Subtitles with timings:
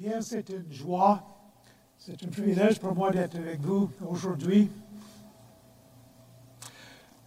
[0.00, 1.22] Bien, c'est une joie,
[1.98, 4.70] c'est un privilège pour moi d'être avec vous aujourd'hui.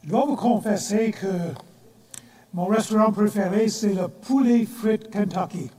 [0.04, 1.28] Je dois vous confesser que
[2.52, 5.70] mon restaurant préféré, c'est le poulet frites Kentucky.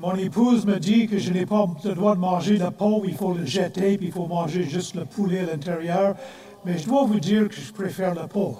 [0.00, 3.14] Mon épouse me dit que je n'ai pas le droit de manger le pot, il
[3.14, 6.16] faut le jeter, il faut manger juste le poulet à l'intérieur.
[6.64, 8.58] Mais je dois vous dire que je préfère le pot.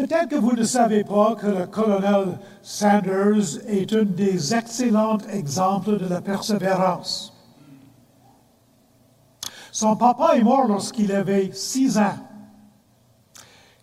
[0.00, 5.98] Peut-être que vous ne savez pas que le colonel Sanders est un des excellents exemples
[5.98, 7.36] de la persévérance.
[9.70, 12.16] Son papa est mort lorsqu'il avait six ans.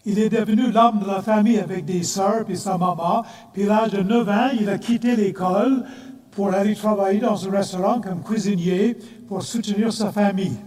[0.06, 3.24] Il est devenu l'homme de la famille avec des sœurs et sa maman.
[3.54, 5.86] Puis à l'âge de 9 ans, il a quitté l'école
[6.32, 10.58] pour aller travailler dans un restaurant comme cuisinier pour soutenir sa famille.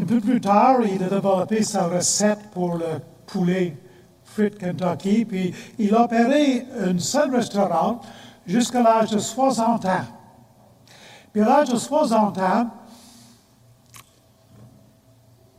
[0.00, 2.86] Un peu plus tard, il a développé sa recette pour le
[3.26, 3.76] poulet
[4.24, 8.00] frites Kentucky, puis il opérait un seul restaurant
[8.46, 10.04] jusqu'à l'âge de 60 ans.
[11.32, 12.70] Puis à l'âge de 60 ans,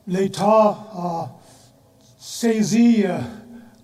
[0.08, 1.30] l'État a
[2.18, 3.20] saisi euh,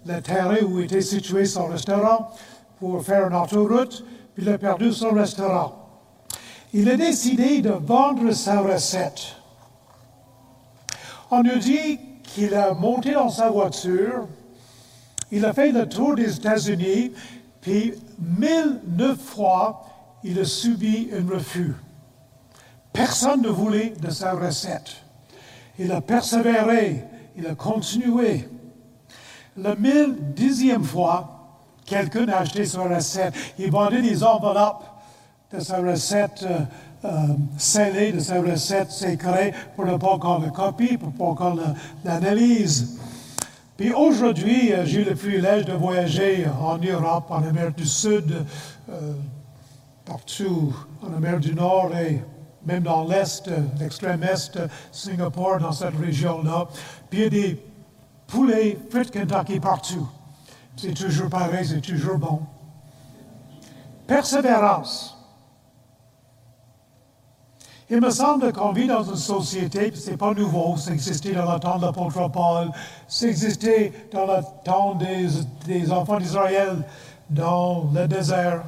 [0.05, 2.31] le terrain où était situé son restaurant
[2.79, 5.75] pour faire une autoroute, puis il a perdu son restaurant.
[6.73, 9.35] Il a décidé de vendre sa recette.
[11.29, 14.27] On nous dit qu'il a monté dans sa voiture,
[15.31, 17.11] il a fait le tour des États-Unis,
[17.61, 19.85] puis mille neuf fois,
[20.23, 21.73] il a subi un refus.
[22.91, 24.97] Personne ne voulait de sa recette.
[25.79, 27.03] Il a persévéré,
[27.35, 28.47] il a continué.
[29.57, 31.33] La mille dixième fois,
[31.85, 33.33] quelqu'un a acheté sa recette.
[33.57, 34.85] Il vendait des enveloppes
[35.51, 36.59] de sa recette euh,
[37.05, 37.09] euh,
[37.57, 41.59] scellée, de sa recette secrète pour ne pas qu'on le copie, pour pas qu'on
[42.03, 42.99] l'analyse.
[43.77, 48.45] Puis aujourd'hui, euh, j'ai eu le privilège de voyager en Europe, en Amérique du Sud,
[50.05, 52.21] partout en Amérique du Nord et
[52.65, 54.59] même dans l'Est, l'extrême Est,
[54.91, 56.67] Singapour, dans cette région-là.
[57.09, 57.65] Puis il y a des
[58.27, 60.07] poulets frites Kentucky partout.
[60.75, 62.41] C'est toujours pareil, c'est toujours bon.
[64.07, 65.12] Persévérance.
[67.93, 71.53] Il me semble qu'on vit dans une société, ce n'est pas nouveau, ça existait dans
[71.53, 72.71] le temps de l'apôtre Paul,
[73.07, 75.27] ça existait dans le temps des,
[75.67, 76.81] des enfants d'Israël
[77.29, 78.63] dans le désert,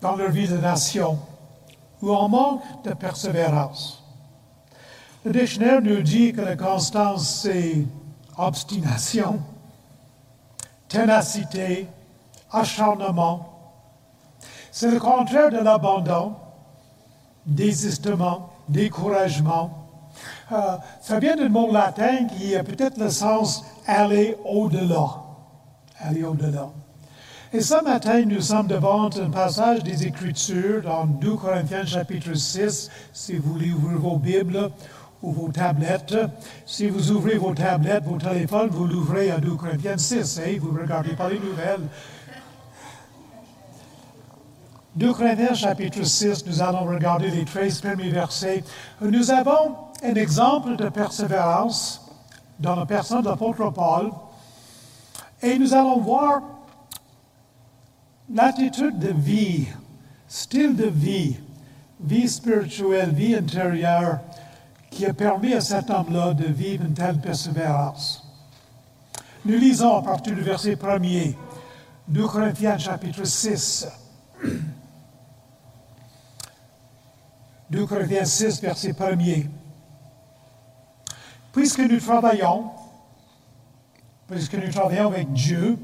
[0.00, 1.18] dans leur vie de nation
[2.00, 4.02] où on manque de persévérance.
[5.26, 7.84] Le dictionnaire nous dit que la constance, c'est
[8.38, 9.40] obstination,
[10.88, 11.86] ténacité,
[12.50, 13.46] acharnement.
[14.70, 16.34] C'est le contraire de l'abandon,
[17.48, 19.88] désistement, découragement.
[20.52, 25.22] Euh, ça vient d'un mot latin qui a peut-être le sens aller au-delà.
[26.00, 26.68] Aller au-delà.
[27.52, 32.90] Et ce matin, nous sommes devant un passage des Écritures dans 2 Corinthiens chapitre 6,
[33.12, 34.70] si vous voulez ouvrir vos Bibles
[35.22, 36.14] ou vos tablettes.
[36.66, 40.76] Si vous ouvrez vos tablettes, vos téléphones, vous l'ouvrez à 2 Corinthiens 6 et vous
[40.78, 41.88] regardez pas les nouvelles.
[44.98, 48.64] 2 Corinthiens chapitre 6, nous allons regarder les 13 premiers versets.
[49.00, 52.04] Nous avons un exemple de persévérance
[52.58, 54.10] dans la personne de l'apôtre Paul
[55.40, 56.42] et nous allons voir
[58.34, 59.68] l'attitude de vie,
[60.26, 61.36] style de vie,
[62.00, 64.18] vie spirituelle, vie intérieure,
[64.90, 68.26] qui a permis à cet homme-là de vivre une telle persévérance.
[69.44, 71.36] Nous lisons à partir du verset 1er,
[72.08, 73.86] 2 Corinthiens chapitre 6.
[77.70, 79.46] 2 Corinthiens 6, verset 1er.
[81.52, 82.70] Puisque nous travaillons,
[84.26, 85.78] puisque nous travaillons avec Dieu,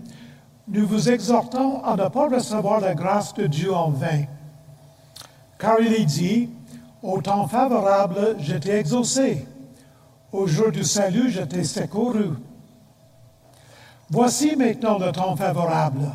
[0.69, 4.25] nous vous exhortons à ne pas recevoir la grâce de Dieu en vain.
[5.59, 6.49] Car il est dit,
[7.03, 9.47] au temps favorable, je t'ai exaucé.
[10.33, 12.31] Au jour du salut, je t'ai secouru.
[14.11, 16.11] Voici maintenant le temps favorable.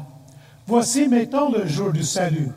[0.66, 2.50] Voici maintenant le jour du salut.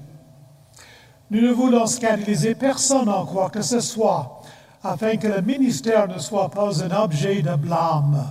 [1.33, 4.43] Nous ne voulons scandaliser personne en quoi que ce soit,
[4.85, 8.23] afin que le ministère ne soit pas un objet de blâme.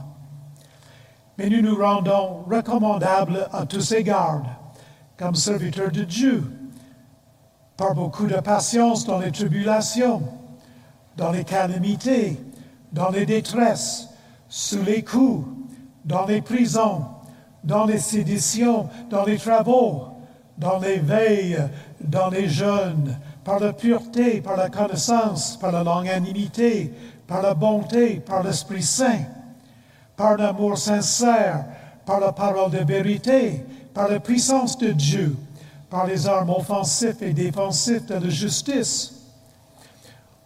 [1.35, 4.43] Mais nous nous rendons recommandables à tous égards,
[5.17, 6.43] comme serviteurs de Dieu,
[7.75, 10.21] par beaucoup de patience dans les tribulations,
[11.17, 12.39] dans les calamités,
[12.93, 14.09] dans les détresses,
[14.47, 15.47] sous les coups,
[16.05, 17.05] dans les prisons,
[17.63, 20.11] dans les séditions, dans les travaux,
[20.57, 21.57] dans les veilles,
[21.99, 26.93] dans les jeûnes, par la pureté, par la connaissance, par la longanimité,
[27.27, 29.25] par la bonté, par l'Esprit Saint
[30.21, 31.65] par l'amour sincère,
[32.05, 35.35] par la parole de vérité, par la puissance de Dieu,
[35.89, 39.15] par les armes offensives et défensives de la justice,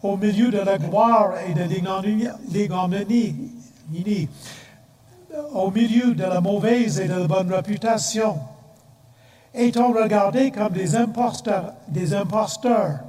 [0.02, 2.30] au milieu de la gloire et de l'ignominie,
[5.54, 8.38] au milieu de la mauvaise et de la bonne réputation,
[9.56, 13.00] étant regardés comme des imposteurs, des imposteurs,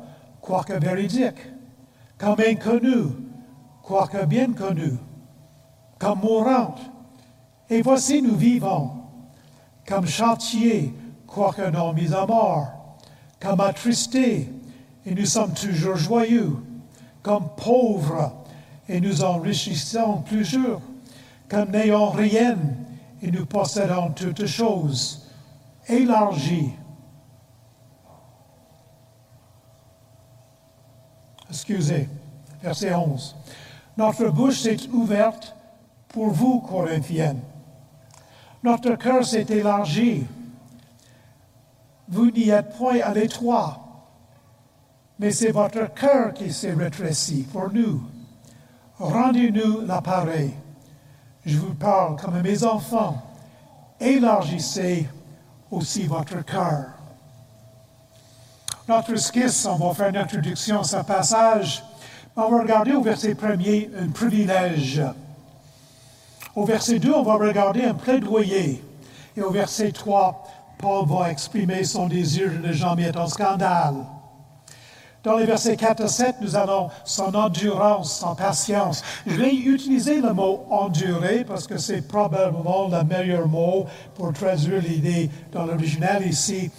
[0.40, 1.50] quoique véridiques,
[2.18, 3.08] comme inconnus,
[3.82, 4.98] quoique bien connus,
[5.98, 6.76] comme mourants.
[7.68, 8.90] Et voici nous vivons,
[9.86, 10.94] comme châtiés,
[11.26, 12.68] quoique non mis à mort,
[13.40, 14.52] comme attristés,
[15.04, 16.56] et nous sommes toujours joyeux,
[17.22, 18.32] comme pauvres,
[18.88, 20.80] et nous enrichissons toujours,
[21.48, 22.56] comme n'ayant rien,
[23.20, 25.25] et nous possédons toutes choses,
[25.88, 26.72] élargies.
[31.48, 32.08] Excusez,
[32.62, 33.36] verset 11.
[33.96, 35.54] Notre bouche s'est ouverte
[36.08, 37.40] pour vous, Corinthiennes.
[38.62, 40.26] Notre cœur s'est élargi
[42.08, 43.80] vous n'y êtes point à l'étroit,
[45.18, 48.00] mais c'est votre cœur qui s'est rétréci pour nous.
[48.98, 50.52] Rendez-nous l'appareil.
[51.44, 53.22] Je vous parle comme mes enfants.
[53.98, 55.08] Élargissez
[55.70, 56.86] aussi votre cœur.
[58.88, 61.82] Notre esquisse, on va faire une introduction à ce passage.
[62.36, 65.02] On va regarder au verset premier un privilège.
[66.54, 68.82] Au verset 2, on va regarder un plaidoyer.
[69.36, 70.44] Et au verset 3,
[70.78, 73.94] Paul va exprimer son désir de ne jamais être en scandale.
[75.26, 79.02] Dans les versets 4 à 7, nous avons son endurance, son patience.
[79.26, 84.80] Je vais utiliser le mot endurer parce que c'est probablement le meilleur mot pour traduire
[84.80, 86.70] l'idée dans l'original ici.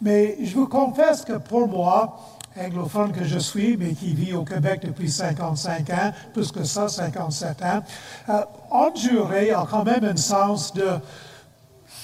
[0.00, 2.16] Mais je vous confesse que pour moi,
[2.56, 6.86] anglophone que je suis, mais qui vit au Québec depuis 55 ans, plus que ça,
[6.86, 7.82] 57 ans,
[8.28, 10.90] euh, endurer a quand même un sens de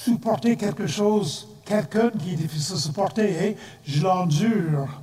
[0.03, 3.53] supporter quelque chose, quelqu'un qui est difficile à supporter, hein?
[3.85, 5.02] je l'endure,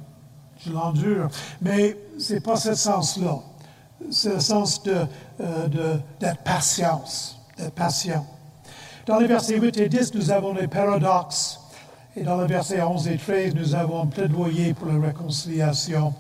[0.65, 1.29] je l'endure.
[1.61, 3.39] Mais ce n'est pas ce sens-là.
[4.11, 5.07] C'est le sens de,
[5.41, 8.27] euh, de, d'être patience, d'être patient.
[9.07, 11.61] Dans les versets 8 et 10, nous avons les paradoxes.
[12.17, 16.15] Et dans les versets 11 et 13, nous avons un plaidoyer pour la réconciliation.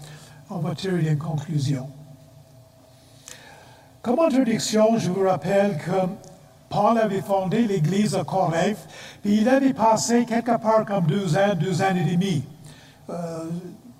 [0.48, 1.88] On va tirer une conclusion.
[4.02, 6.08] Comme introduction, je vous rappelle que
[6.68, 8.78] Paul avait fondé l'Église à Corinthe,
[9.22, 12.44] puis il avait passé quelque part comme deux ans, deux ans et demi.
[13.10, 13.44] Euh,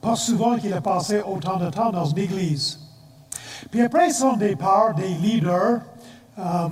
[0.01, 2.79] pas souvent qu'il a passé autant de temps dans une Église.
[3.71, 5.81] Puis après son départ, des leaders
[6.39, 6.69] euh,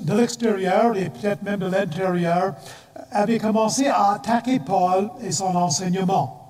[0.00, 2.54] de l'extérieur et peut-être même de l'intérieur
[3.12, 6.42] avaient commencé à attaquer Paul et son enseignement.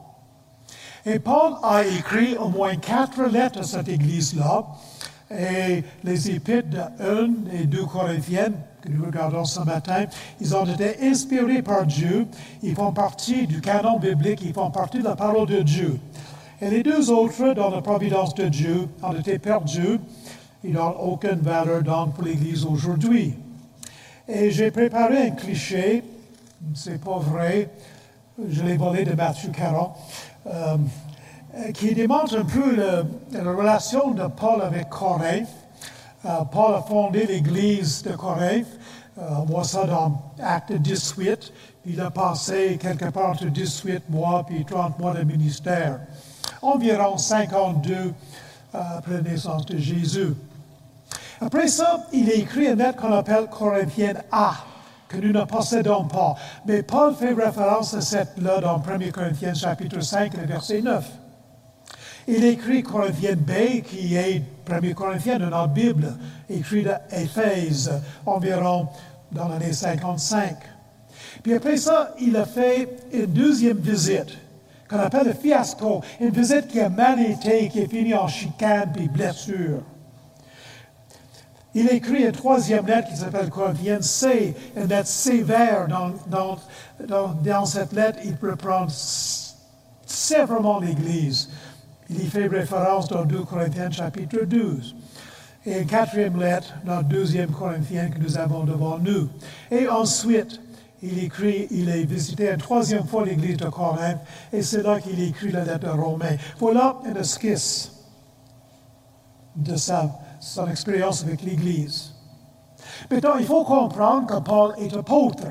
[1.04, 4.64] Et Paul a écrit au moins quatre lettres à cette Église-là,
[5.30, 8.56] et les épîtres de 1 et 2 Corinthiennes,
[8.86, 10.06] que nous regardons ce matin,
[10.40, 12.26] ils ont été inspirés par Dieu,
[12.62, 15.98] ils font partie du canon biblique, ils font partie de la parole de Dieu.
[16.60, 19.98] Et les deux autres, dans la providence de Dieu, ont été perdus.
[20.64, 23.34] Ils n'ont aucune valeur donc pour l'Église aujourd'hui.
[24.28, 26.02] Et j'ai préparé un cliché,
[26.74, 27.70] c'est pas vrai,
[28.48, 29.96] je l'ai volé de Matthieu 40.
[30.46, 30.76] Euh,
[31.72, 35.48] qui démontre un peu la relation de Paul avec Corinthe.
[36.24, 38.66] Euh, Paul a fondé l'église de Corinthe.
[39.18, 41.52] Euh, on voit ça dans Acte 18.
[41.86, 46.00] Il a passé quelque part entre 18 mois puis 30 mois de ministère.
[46.62, 48.12] Environ 52
[48.72, 50.34] après la naissance de Jésus.
[51.40, 54.54] Après ça, il écrit une lettre qu'on appelle Corinthienne A,
[55.08, 56.34] que nous ne possédons pas.
[56.66, 61.04] Mais Paul fait référence à cette lettre dans 1 Corinthiens chapitre 5, verset 9.
[62.28, 66.12] Il écrit Corinthiens B, qui est 1 Corinthiens dans notre Bible,
[66.48, 67.92] écrit d'Éphèse,
[68.24, 68.88] environ
[69.32, 70.56] dans l'année 55.
[71.42, 74.36] Puis après ça, il a fait une deuxième visite,
[74.88, 78.90] qu'on appelle le fiasco, une visite qui a mal été, qui est finie en chicane
[78.92, 79.82] puis blessure.
[81.74, 85.86] Il écrit une troisième lettre qui s'appelle Corinthiens C, une lettre sévère.
[85.88, 86.58] Dans, dans,
[87.06, 88.86] dans, dans cette lettre, il reprend
[90.06, 91.50] sévèrement l'Église.
[92.08, 94.94] Il y fait référence dans 2 Corinthiens chapitre 12.
[95.66, 99.28] Et une quatrième lettre dans 2 Corinthiens que nous avons devant nous.
[99.70, 100.60] Et ensuite,
[101.02, 104.20] il écrit, il a visité une troisième fois l'église de Corinthe,
[104.52, 106.36] et c'est là qu'il écrit la lettre de Romains.
[106.58, 107.92] Voilà une esquisse
[109.56, 110.10] de sa,
[110.40, 112.12] son expérience avec l'église.
[113.10, 115.48] Maintenant, il faut comprendre que Paul est apôtre,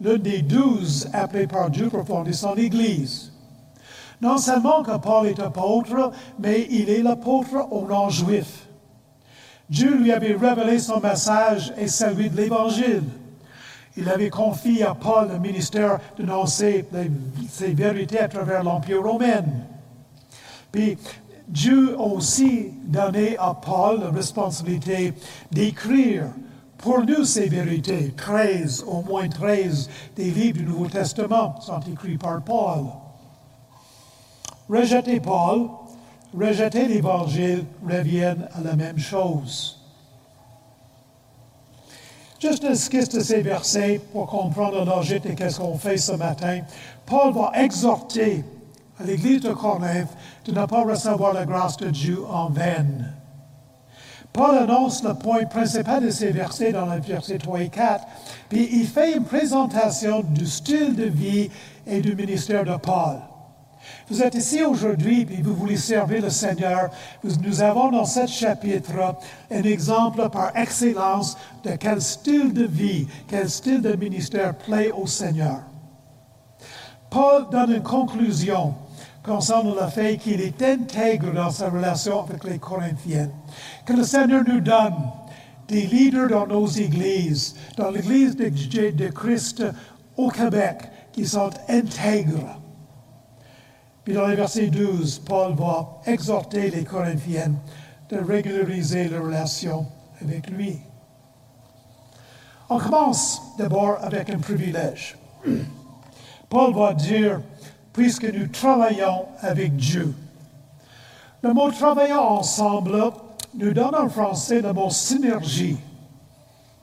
[0.00, 3.32] l'un des douze appelés par Dieu pour fonder son église.
[4.20, 8.66] Non seulement que Paul est apôtre, mais il est l'apôtre au nom juif.
[9.70, 13.04] Dieu lui avait révélé son message et celui de l'Évangile.
[13.96, 16.86] Il avait confié à Paul le ministère d'annoncer
[17.50, 19.44] ces vérités à travers l'Empire romain.
[20.72, 20.96] Puis
[21.48, 25.14] Dieu aussi donné à Paul la responsabilité
[25.50, 26.26] d'écrire
[26.76, 28.14] pour nous ces vérités.
[28.16, 32.84] 13, au moins 13 des livres du Nouveau Testament sont écrits par Paul.
[34.68, 35.70] Rejeter Paul,
[36.36, 39.78] rejeter l'Évangile reviennent à la même chose.
[42.40, 46.60] Juste un esquisse de ces versets pour comprendre la de ce qu'on fait ce matin.
[47.06, 48.44] Paul va exhorter
[49.00, 50.10] à l'Église de Corinthe
[50.44, 52.86] de ne pas recevoir la grâce de Dieu en vain.
[54.32, 58.04] Paul annonce le point principal de ces versets dans les versets 3 et 4,
[58.50, 61.50] puis il fait une présentation du style de vie
[61.86, 63.16] et du ministère de Paul.
[64.10, 66.90] Vous êtes ici aujourd'hui et vous voulez servir le Seigneur.
[67.22, 69.16] Nous avons dans ce chapitre
[69.50, 75.06] un exemple par excellence de quel style de vie, quel style de ministère plaît au
[75.06, 75.60] Seigneur.
[77.10, 78.74] Paul donne une conclusion
[79.22, 83.30] concernant le fait qu'il est intègre dans sa relation avec les Corinthiens.
[83.84, 84.96] Que le Seigneur nous donne
[85.68, 88.48] des leaders dans nos églises, dans l'Église de,
[88.90, 89.64] de Christ
[90.16, 90.78] au Québec,
[91.12, 92.58] qui sont intègres
[94.14, 97.52] dans le verset 12, Paul va exhorter les Corinthiens
[98.08, 99.86] de régulariser leur relation
[100.22, 100.78] avec lui.
[102.70, 105.18] On commence d'abord avec un privilège.
[106.48, 107.40] Paul va dire,
[107.92, 110.14] puisque nous travaillons avec Dieu.
[111.42, 113.12] Le mot travaillons ensemble
[113.54, 115.76] nous donne en français le mot synergie.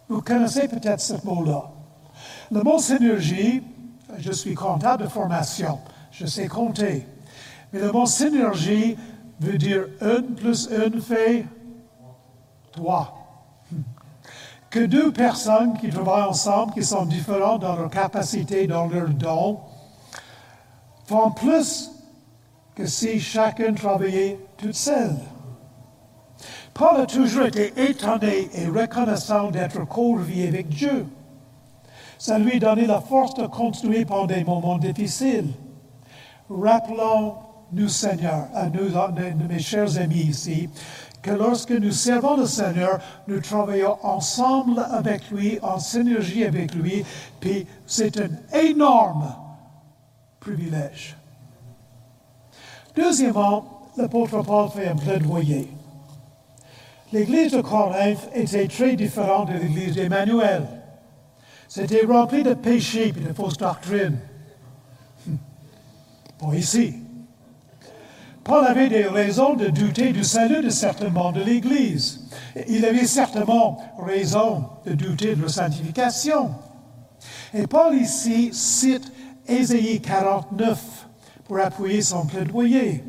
[0.08, 1.72] Vous connaissez peut-être ce mot-là.
[2.52, 3.64] Le mot synergie,
[4.20, 5.80] je suis comptable de formation,
[6.12, 7.08] je sais compter.
[7.74, 8.98] Mais le mot synergie
[9.40, 11.46] veut dire une plus une fait
[12.72, 13.22] trois.
[14.70, 19.60] Que deux personnes qui travaillent ensemble, qui sont différentes dans leur capacité, dans leurs dons,
[21.06, 21.92] font plus
[22.76, 25.16] que si chacun travaillait toute seule.
[26.74, 31.06] Paul a toujours été étonné et reconnaissant d'être co-vie avec Dieu.
[32.18, 35.54] Ça lui donné la force de continuer pendant des moments difficiles.
[36.50, 37.36] Rappelons
[37.72, 38.90] nous, Seigneur, à nous,
[39.48, 40.70] mes chers amis ici,
[41.22, 47.04] que lorsque nous servons le Seigneur, nous travaillons ensemble avec lui, en synergie avec lui,
[47.40, 49.34] puis c'est un énorme
[50.40, 51.18] privilège.
[52.96, 55.68] Deuxièmement, l'apôtre Paul fait un plaidoyer.
[57.12, 60.68] L'église de Corinthe était très différente de l'église d'Emmanuel.
[61.68, 64.20] C'était rempli de péchés et de fausses doctrines.
[66.40, 67.05] Pas ici.
[68.46, 72.30] Paul avait des raisons de douter du salut de certains membres de l'Église.
[72.68, 76.52] Il avait certainement raison de douter de leur sanctification.
[77.56, 79.12] Et Paul ici cite
[79.48, 80.80] Ésaïe 49
[81.46, 83.04] pour appuyer son plaidoyer.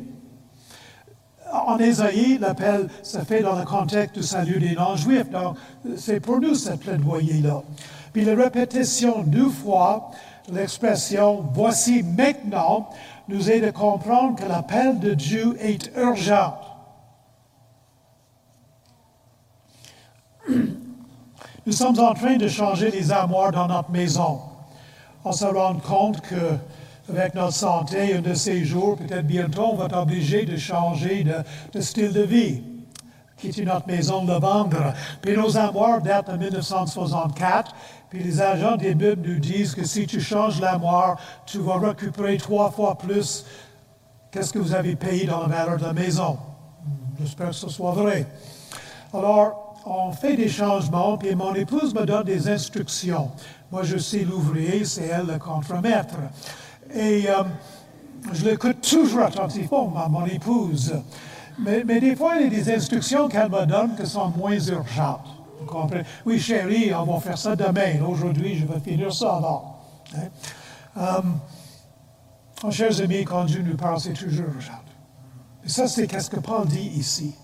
[1.53, 5.29] En Ésaïe, l'appel se fait dans le contexte du salut des non-juifs.
[5.29, 5.55] Donc,
[5.97, 7.61] c'est pour nous ce plaidoyer-là.
[8.11, 10.09] Puis la répétition deux fois,
[10.51, 12.89] l'expression voici maintenant
[13.27, 16.57] nous aide à comprendre que l'appel de Dieu est urgent.
[21.65, 24.39] Nous sommes en train de changer les armoires dans notre maison.
[25.25, 26.57] On se rend compte que
[27.09, 31.25] avec notre santé, un de ces jours, peut-être bientôt, on va être obligé de changer
[31.73, 32.63] de, style de vie.
[33.37, 34.93] Quitter notre maison, le vendre.
[35.21, 37.73] Puis nos armoires datent de 1964
[38.09, 42.37] puis les agents des Bibles nous disent que si tu changes l'armoire, tu vas récupérer
[42.37, 43.45] trois fois plus
[44.31, 46.37] qu'est-ce que vous avez payé dans la valeur de la maison?
[47.19, 48.25] J'espère que ce soit vrai.
[49.13, 53.31] Alors, on fait des changements, puis mon épouse me donne des instructions.
[53.71, 56.15] Moi, je suis l'ouvrier, c'est elle le contremaître.
[56.93, 57.43] Et euh,
[58.31, 60.93] je l'écoute toujours attentivement, mon épouse.
[61.59, 65.27] Mais, des fois, il y a des instructions qu'elle me donne qui sont moins urgentes.
[66.25, 68.01] Oui, chérie, on va faire ça demain.
[68.07, 69.83] Aujourd'hui, je vais finir ça alors.
[70.15, 70.29] Hein?
[70.95, 74.81] Um, chers amis, quand Dieu nous parle, c'est toujours urgent.
[75.65, 77.35] Et ça, c'est ce que Paul dit ici.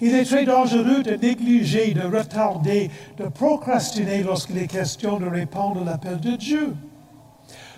[0.00, 5.82] Il est très dangereux de négliger, de retarder, de procrastiner lorsqu'il est question de répondre
[5.82, 6.74] à l'appel de Dieu.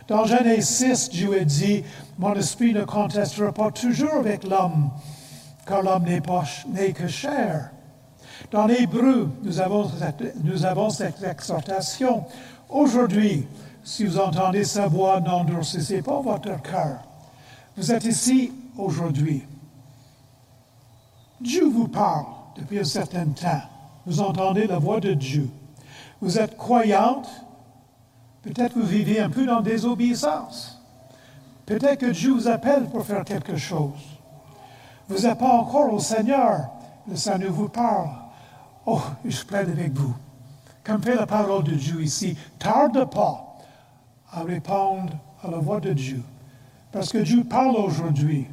[0.06, 1.83] Dans Genèse 6, Dieu a dit,
[2.18, 4.90] Mon esprit ne contestera pas toujours avec l'homme,
[5.66, 7.71] car l'homme n'est que chair.
[8.50, 9.90] Dans l'Hébreu, nous avons,
[10.42, 12.25] nous avons cette exhortation.
[12.68, 13.47] Aujourd'hui,
[13.83, 16.99] si vous entendez sa voix, n'endurcissez pas votre cœur.
[17.76, 19.44] Vous êtes ici aujourd'hui.
[21.40, 23.62] Dieu vous parle depuis un certain temps.
[24.06, 25.49] Vous entendez la voix de Dieu.
[26.21, 27.28] Vous êtes croyante,
[28.44, 30.78] Peut-être vous vivez un peu dans désobéissance.
[31.64, 34.13] Peut-être que Dieu vous appelle pour faire quelque chose.
[35.09, 36.71] Vous n'êtes pas encore au Seigneur.
[37.07, 38.09] Le Seigneur vous parle.
[38.87, 40.15] Oh, je plaide avec vous.
[40.83, 43.57] Comme fait la parole de Dieu ici, tarde pas
[44.33, 46.23] à répondre à la voix de Dieu.
[46.93, 48.47] Parce que Dieu parle aujourd'hui.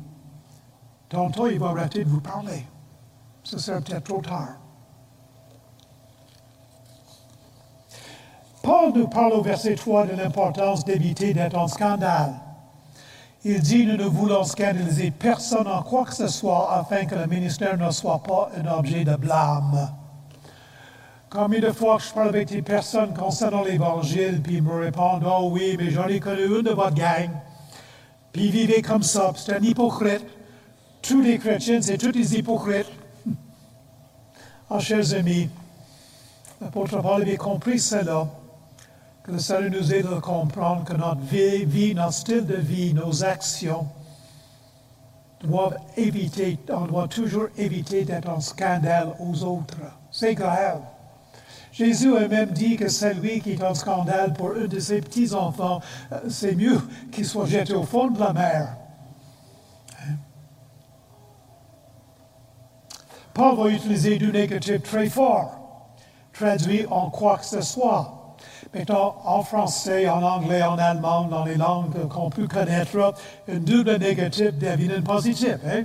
[1.09, 2.65] Tantôt, il va arrêter de vous parler.
[3.43, 4.57] Ce sera peut-être trop tard.
[8.63, 12.33] Paul nous parle au verset 3 de l'importance d'éviter d'être en scandale.
[13.43, 17.25] Il dit, nous ne voulons scandaliser personne en quoi que ce soit afin que le
[17.25, 19.89] ministère ne soit pas un objet de blâme.
[21.27, 25.49] Combien de fois je parle avec des personnes concernant l'Évangile, puis ils me répondent, oh
[25.51, 27.31] oui, mais j'en ai connu une de votre gang,
[28.31, 30.25] puis ils vivaient comme ça, c'est un hypocrite.
[31.01, 32.91] Tous les chrétiens, c'est tous des hypocrites.
[34.73, 35.49] Ah, chers amis,
[36.61, 38.25] l'apôtre Paul avait compris cela
[39.23, 43.23] que le salut nous aide à comprendre que notre vie, notre style de vie, nos
[43.23, 43.87] actions
[45.43, 49.77] doivent éviter, on doit toujours éviter d'être en scandale aux autres.
[50.11, 50.81] C'est grave.
[51.71, 55.79] Jésus a même dit que celui qui est en scandale pour un de ses petits-enfants,
[56.11, 56.79] euh, c'est mieux
[57.11, 58.75] qu'il soit jeté au fond de la mer.
[60.01, 60.15] Hein?
[63.33, 65.95] Paul va utiliser du négatif très fort,
[66.33, 68.20] traduit en quoi que ce soit.
[68.73, 73.13] Mettons, en français, en anglais, en allemand, dans les langues qu'on peut connaître,
[73.51, 75.57] un double négatif devient un positif.
[75.67, 75.83] Hein?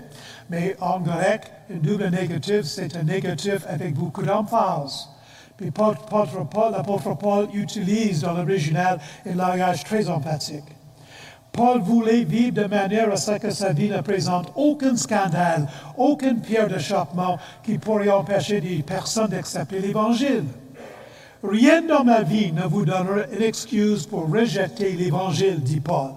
[0.51, 5.09] Mais en grec, un double négatif, c'est un négatif avec beaucoup d'emphase.
[5.57, 10.65] Puis l'apôtre Paul utilise dans l'original un langage très emphatique.
[11.51, 15.67] Paul voulait vivre de manière à ce que sa vie ne présente aucun scandale,
[15.97, 20.45] aucune pierre d'échappement qui pourrait empêcher des personnes d'accepter l'Évangile.
[21.49, 26.11] Rien dans ma vie ne vous donnera une excuse pour rejeter l'Évangile, dit Paul.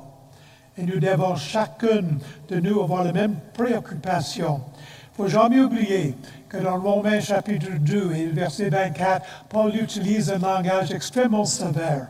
[0.75, 2.01] Et nous devons chacun
[2.47, 4.61] de nous avoir la même préoccupation.
[4.73, 6.15] Il ne faut jamais oublier
[6.47, 12.07] que dans Romains chapitre 2 et verset 24, Paul utilise un langage extrêmement sévère.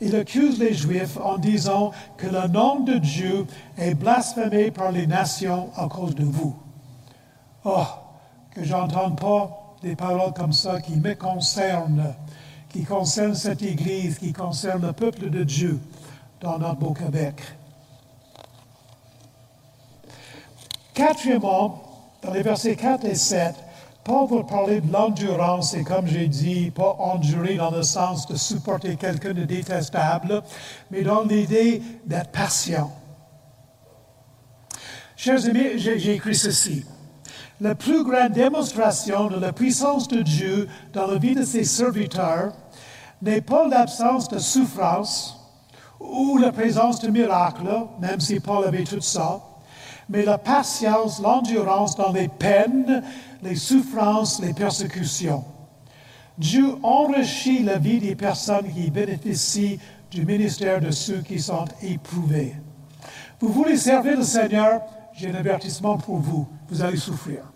[0.00, 3.44] Il accuse les Juifs en disant que le nom de Dieu
[3.76, 6.54] est blasphémé par les nations à cause de vous.
[7.64, 7.86] Oh,
[8.54, 12.14] que j'entende pas des paroles comme ça qui me concernent
[12.72, 15.78] qui concerne cette Église, qui concerne le peuple de Dieu
[16.40, 17.34] dans notre beau Québec.
[20.94, 21.82] Quatrièmement,
[22.22, 23.54] dans les versets 4 et 7,
[24.04, 28.36] Paul va parler de l'endurance et comme j'ai dit, pas endurer dans le sens de
[28.36, 30.42] supporter quelqu'un de détestable,
[30.90, 32.90] mais dans l'idée d'être patient.
[35.14, 36.84] Chers amis, j'ai écrit ceci.
[37.62, 42.52] La plus grande démonstration de la puissance de Dieu dans la vie de ses serviteurs
[43.22, 45.38] n'est pas l'absence de souffrance
[46.00, 49.40] ou la présence de miracles, même si Paul avait tout ça,
[50.08, 53.00] mais la patience, l'endurance dans les peines,
[53.44, 55.44] les souffrances, les persécutions.
[56.38, 59.78] Dieu enrichit la vie des personnes qui bénéficient
[60.10, 62.56] du ministère de ceux qui sont éprouvés.
[63.38, 64.80] Vous voulez servir le Seigneur,
[65.12, 67.51] j'ai un avertissement pour vous, vous allez souffrir.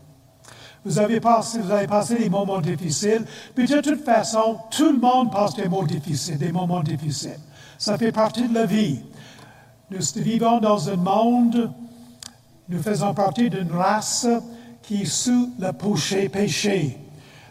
[0.87, 3.25] Vous avez passé, vous avez passé des moments difficiles,
[3.57, 7.41] mais de toute façon, tout le monde passe des moments difficiles, des moments difficiles.
[7.77, 9.01] Ça fait partie de la vie.
[9.91, 11.73] Nous vivons dans un monde,
[12.69, 14.29] nous faisons partie d'une race
[14.81, 16.99] qui est sous le péché, péché.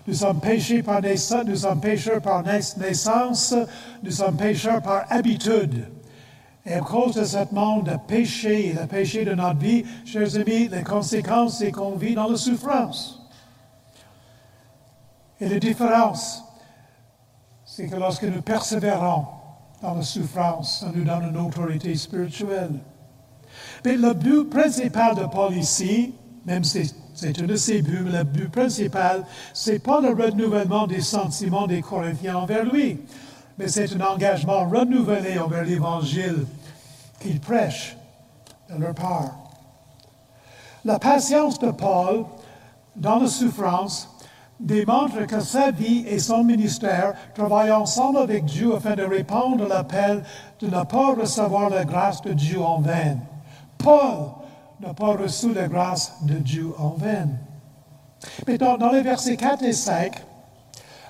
[0.08, 3.54] Nous sommes péchés par naissance, nous sommes pécheurs par naissance,
[4.02, 5.90] nous sommes pécheurs par habitude.
[6.66, 10.70] Et à cause de ce monde de péché et péché de notre vie, chers amis,
[10.70, 13.24] les conséquences, c'est qu'on vit dans la souffrance.
[15.40, 16.44] Et la différence,
[17.66, 19.26] c'est que lorsque nous persévérons
[19.82, 22.80] dans la souffrance, ça nous donne une autorité spirituelle.
[23.84, 26.14] Mais le but principal de Paul ici,
[26.46, 31.02] même si c'est un de ses buts, le but principal, c'est pas le renouvellement des
[31.02, 33.00] sentiments des Corinthiens envers lui,
[33.58, 36.46] mais c'est un engagement renouvelé envers l'Évangile
[37.20, 37.98] qu'il prêche
[38.70, 39.32] de leur part.
[40.84, 42.26] La patience de Paul
[42.96, 44.15] dans la souffrance
[44.60, 49.68] démontre que sa vie et son ministère travaillent ensemble avec Dieu afin de répondre à
[49.68, 50.24] l'appel
[50.60, 53.18] de ne pas recevoir la grâce de Dieu en vain.
[53.78, 54.32] Paul
[54.80, 57.28] n'a pas reçu la grâce de Dieu en vain.
[58.48, 60.24] Mais dans, les versets 4 et 5,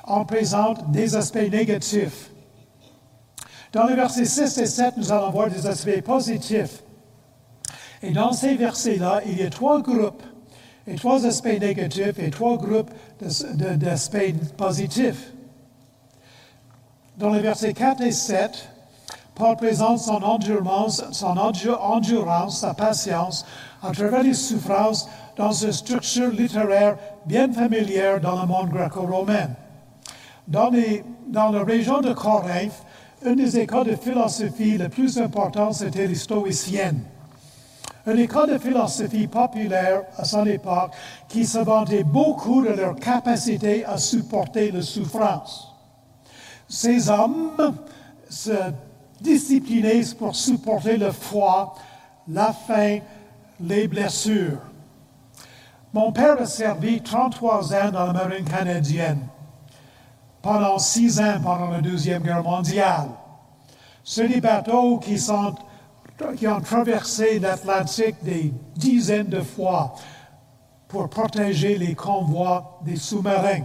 [0.08, 2.32] on présente des aspects négatifs.
[3.72, 6.84] Dans les versets 6 et 7, nous allons voir des aspects positifs.
[8.02, 10.24] Et dans ces versets-là, il y a trois groupes
[10.88, 15.34] et trois aspects négatifs et trois groupes d'aspects positifs.
[17.18, 18.70] Dans les versets 4 et 7,
[19.36, 21.04] Paul présente son endurance,
[22.60, 23.46] sa patience
[23.82, 29.50] à travers les souffrances dans une structure littéraire bien familière dans le monde gréco-romain.
[30.48, 30.70] Dans,
[31.34, 32.72] la région de Corinthe,
[33.26, 37.02] une des écoles de philosophie les plus importantes, c'était les stoïciennes.
[38.08, 40.92] Une école de philosophie populaire à son époque
[41.28, 45.74] qui se vantait beaucoup de leur capacité à supporter la souffrance.
[46.68, 47.76] Ces hommes
[48.30, 48.52] se
[49.22, 51.76] disciplinaient pour supporter le froid,
[52.28, 53.00] la faim,
[53.60, 54.60] les blessures.
[55.94, 59.26] Mon père a servi 33 ans dans la marine canadienne,
[60.42, 63.08] pendant six ans pendant la Deuxième Guerre mondiale.
[64.04, 65.56] C'est des bateaux qui, sont,
[66.38, 69.96] qui ont traversé l'Atlantique des dizaines de fois
[70.88, 73.64] pour protéger les convois des sous-marins.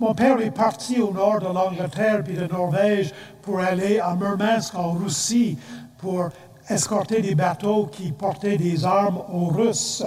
[0.00, 3.12] Mon père est parti au nord de l'Angleterre puis de Norvège
[3.42, 5.58] pour aller à Murmansk en Russie
[5.98, 6.28] pour
[6.68, 10.04] escorter des bateaux qui portaient des armes aux Russes.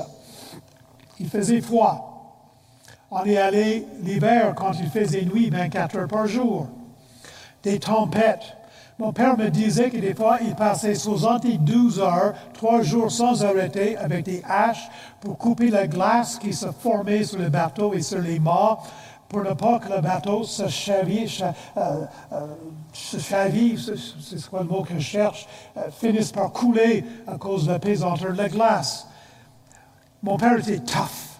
[1.19, 2.11] Il faisait froid.
[3.11, 6.67] On est allé l'hiver quand il faisait nuit 24 heures par jour.
[7.63, 8.54] Des tempêtes.
[8.97, 13.97] Mon père me disait que des fois, il passait 72 heures, trois jours sans arrêter,
[13.97, 18.19] avec des haches pour couper la glace qui se formait sur le bateau et sur
[18.19, 18.79] les mâts
[19.27, 21.41] pour ne pas que le bateau se chavie,
[21.77, 22.47] euh, euh,
[22.93, 27.79] c'est quoi le mot que je cherche, euh, finisse par couler à cause de la
[27.79, 29.07] pesanteur de la glace.
[30.21, 31.39] Mon père était tough,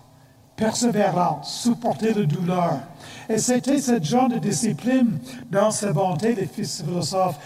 [0.56, 2.80] persévérant, supportait la douleur.
[3.30, 5.20] Et c'était ce genre de discipline
[5.52, 7.40] dans sa bonté des philosophes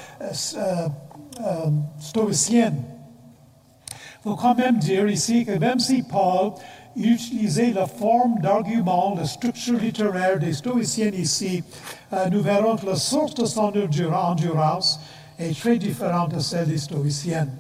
[2.00, 2.74] stoïciens.
[3.92, 6.52] Il faut quand même dire ici que même si Paul
[6.96, 11.64] utiliser la forme d'argument, la structure littéraire des stoïciens ici,
[12.14, 13.72] euh, nous verrons que la source de son
[14.14, 15.00] endurance
[15.38, 17.54] est très différente de celle des stoïciennes.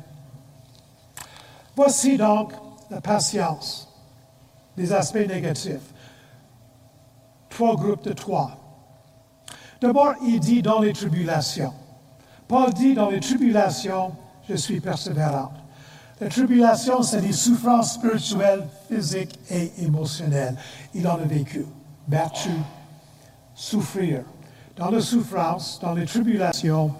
[1.75, 2.51] Voici donc
[2.89, 3.87] la patience,
[4.75, 5.93] les aspects négatifs.
[7.49, 8.59] Trois groupes de trois.
[9.81, 11.73] D'abord, il dit dans les tribulations.
[12.47, 14.11] Paul dit dans les tribulations,
[14.49, 15.51] je suis persévérant.
[16.19, 20.55] La tribulation, c'est des souffrances spirituelles, physiques et émotionnelles.
[20.93, 21.65] Il en a vécu,
[22.07, 22.49] battu,
[23.55, 24.23] souffrir.
[24.75, 26.93] Dans la souffrance, dans les tribulations,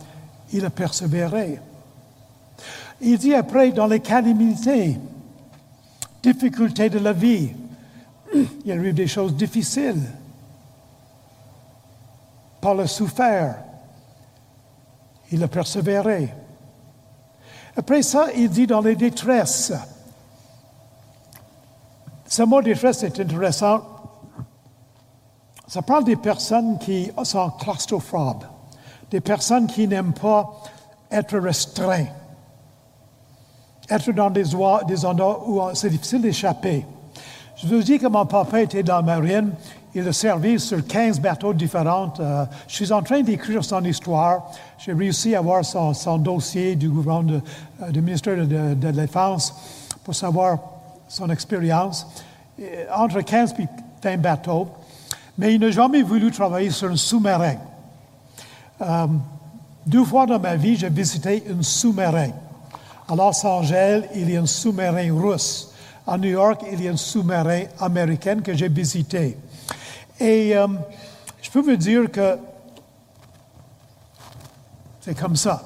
[0.54, 1.60] il a persévéré.
[3.02, 4.98] Il dit après, dans les calamités,
[6.22, 7.50] difficultés de la vie,
[8.66, 10.02] il arrive des choses difficiles.
[12.62, 13.63] Paul a souffert.
[15.32, 16.34] Il a persévéré.
[17.78, 19.74] Après ça, il dit dans les détresses.
[22.26, 23.82] Ce mot détresse est intéressant.
[25.67, 28.43] Ça parle des personnes qui sont claustrophobes,
[29.12, 30.62] des personnes qui n'aiment pas
[31.12, 32.08] être restreints,
[33.89, 34.56] être dans des,
[35.06, 36.86] endroits où c'est difficile d'échapper.
[37.56, 39.52] Je vous dis que mon papa était dans la marine.
[39.95, 42.13] Il a servi sur 15 bateaux différents.
[42.19, 44.52] Euh, je suis en train d'écrire son histoire.
[44.78, 47.41] J'ai réussi à avoir son, dossier du gouvernement
[47.82, 49.54] euh, du ministère de, la Défense
[50.04, 50.60] pour savoir
[51.08, 52.06] son expérience.
[52.93, 53.67] Entre 15 et
[54.04, 54.67] 20 bateaux.
[55.39, 57.56] Mais il n'a jamais voulu travailler sur un sous-marin.
[58.82, 59.08] Euh,
[59.86, 62.30] deux fois dans ma vie, j'ai visité un sous-marin.
[63.08, 65.71] À Los Angeles, il y a un sous-marin russe.
[66.06, 69.38] À New York, il y a un sous-marin américain que j'ai visité.
[70.20, 70.68] Et euh,
[71.42, 72.38] je peux vous dire que
[75.00, 75.64] c'est comme ça.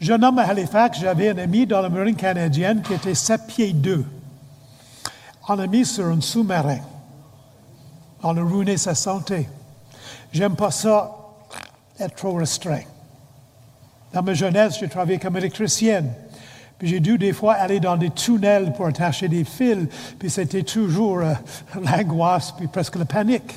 [0.00, 3.72] Jeune homme à Halifax, j'avais un ami dans la marine canadienne qui était 7 pieds
[3.72, 4.04] 2.
[5.48, 6.78] On l'a mis sur un sous-marin.
[8.22, 9.48] On a ruiné sa santé.
[10.32, 11.16] J'aime pas ça,
[11.98, 12.82] être trop restreint.
[14.12, 16.12] Dans ma jeunesse, j'ai travaillé comme électricienne.
[16.80, 19.86] Puis j'ai dû des fois aller dans des tunnels pour attacher des fils,
[20.18, 21.34] puis c'était toujours euh,
[21.74, 23.52] l'angoisse, puis presque la panique.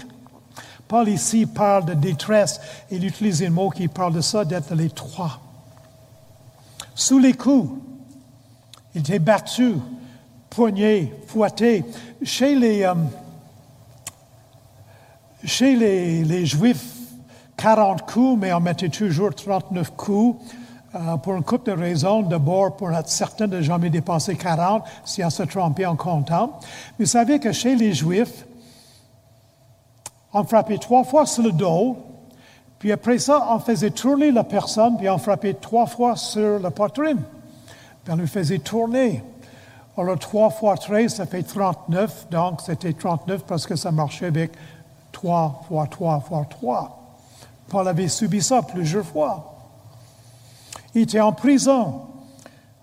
[0.90, 2.60] Paul ici parle de détresse,
[2.92, 5.40] il utilise un mot qui parle de ça, d'être les trois.
[6.94, 7.80] Sous les coups,
[8.94, 9.76] il était battu,
[10.50, 11.86] poigné, fouetté.
[12.24, 12.94] Chez les, euh,
[15.46, 16.84] chez les, les Juifs,
[17.56, 20.44] 40 coups, mais on mettait toujours 39 coups.
[20.96, 22.22] Euh, pour une couple de raisons.
[22.22, 26.60] D'abord, pour être certain de jamais dépasser 40 si on se trompait en comptant.
[27.00, 28.46] Vous savez que chez les Juifs,
[30.34, 31.98] on frappait trois fois sur le dos,
[32.78, 36.70] puis après ça, on faisait tourner la personne, puis on frappait trois fois sur la
[36.70, 37.22] poitrine.
[38.04, 39.24] Puis on lui faisait tourner.
[39.98, 42.28] Alors, trois fois 13, ça fait 39.
[42.30, 44.52] Donc, c'était 39 parce que ça marchait avec
[45.12, 47.00] trois fois trois fois trois.
[47.68, 49.53] Paul avait subi ça plusieurs fois.
[50.96, 52.02] Il était en prison.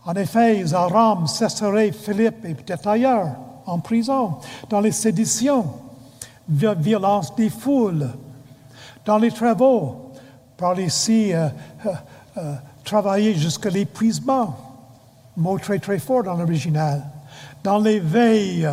[0.05, 4.37] En Éphèse, à Rome, Césarée, Philippe et peut-être ailleurs, en prison.
[4.69, 5.67] Dans les séditions,
[6.49, 8.09] violence des foules.
[9.05, 10.13] Dans les travaux,
[10.57, 11.49] par ici, euh,
[11.87, 11.93] euh,
[12.39, 14.57] euh, travailler jusqu'à l'épuisement.
[15.37, 17.03] Mot très très fort dans l'original.
[17.63, 18.69] Dans les veilles,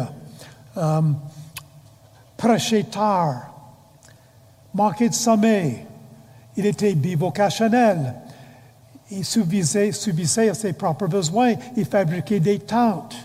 [2.35, 3.53] prêcher tard,
[4.73, 5.85] manquer de sommeil.
[6.55, 8.15] Il était bivocationnel.
[9.11, 11.53] Il subissait, subissait ses propres besoins.
[11.75, 13.15] Il fabriquait des tentes.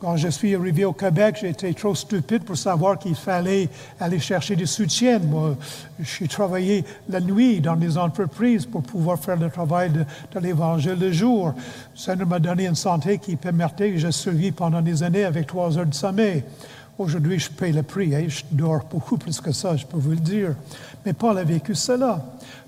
[0.00, 3.68] Quand je suis arrivé au Québec, j'étais trop stupide pour savoir qu'il fallait
[4.00, 5.18] aller chercher du soutien.
[5.18, 5.56] Moi,
[5.98, 10.06] j'ai travaillé la nuit dans des entreprises pour pouvoir faire le travail de,
[10.40, 11.52] l'Évangile le jour.
[11.94, 15.76] Ça m'a donné une santé qui permettait que je survis pendant des années avec trois
[15.76, 16.44] heures de sommeil.
[16.96, 18.14] Aujourd'hui, je paye le prix.
[18.14, 18.24] Hein.
[18.26, 20.54] Je dors beaucoup plus que ça, je peux vous le dire.
[21.04, 22.22] Mais Paul a vécu cela.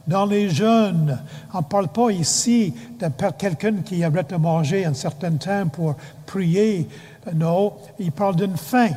[0.07, 1.19] Dans les jeunes,
[1.55, 5.95] on ne parle pas ici de quelqu'un qui arrête de manger un certain temps pour
[6.27, 6.89] prier.
[7.35, 8.91] Non, il parle d'une faim.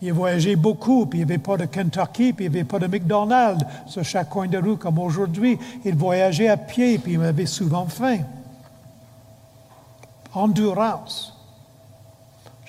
[0.00, 2.78] Il voyageait beaucoup, puis il n'y avait pas de Kentucky, puis il n'y avait pas
[2.78, 5.58] de McDonald's sur chaque coin de rue comme aujourd'hui.
[5.84, 8.18] Il voyageait à pied, puis il avait souvent faim.
[10.32, 11.34] Endurance.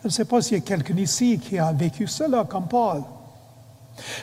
[0.01, 3.03] Je ne sais pas s'il y a quelqu'un ici qui a vécu cela comme Paul.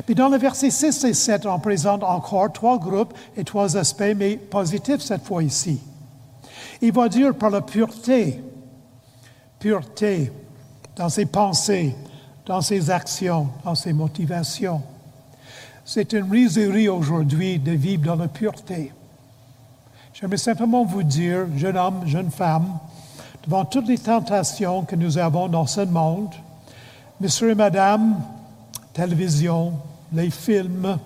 [0.04, 4.14] Puis dans le verset 6 et 7, on présente encore trois groupes et trois aspects,
[4.16, 5.80] mais positifs cette fois ici.
[6.80, 8.42] Il va dire par la pureté,
[9.58, 10.32] pureté
[10.96, 11.94] dans ses pensées,
[12.44, 14.82] dans ses actions, dans ses motivations.
[15.84, 18.92] C'est une riserie aujourd'hui de vivre dans la pureté.
[20.12, 22.78] J'aimerais simplement vous dire, jeune homme, jeune femme,
[23.44, 26.34] devant toutes les tentations que nous avons dans ce monde,
[27.20, 28.16] monsieur et madame,
[28.96, 29.74] télévision,
[30.12, 30.98] les films,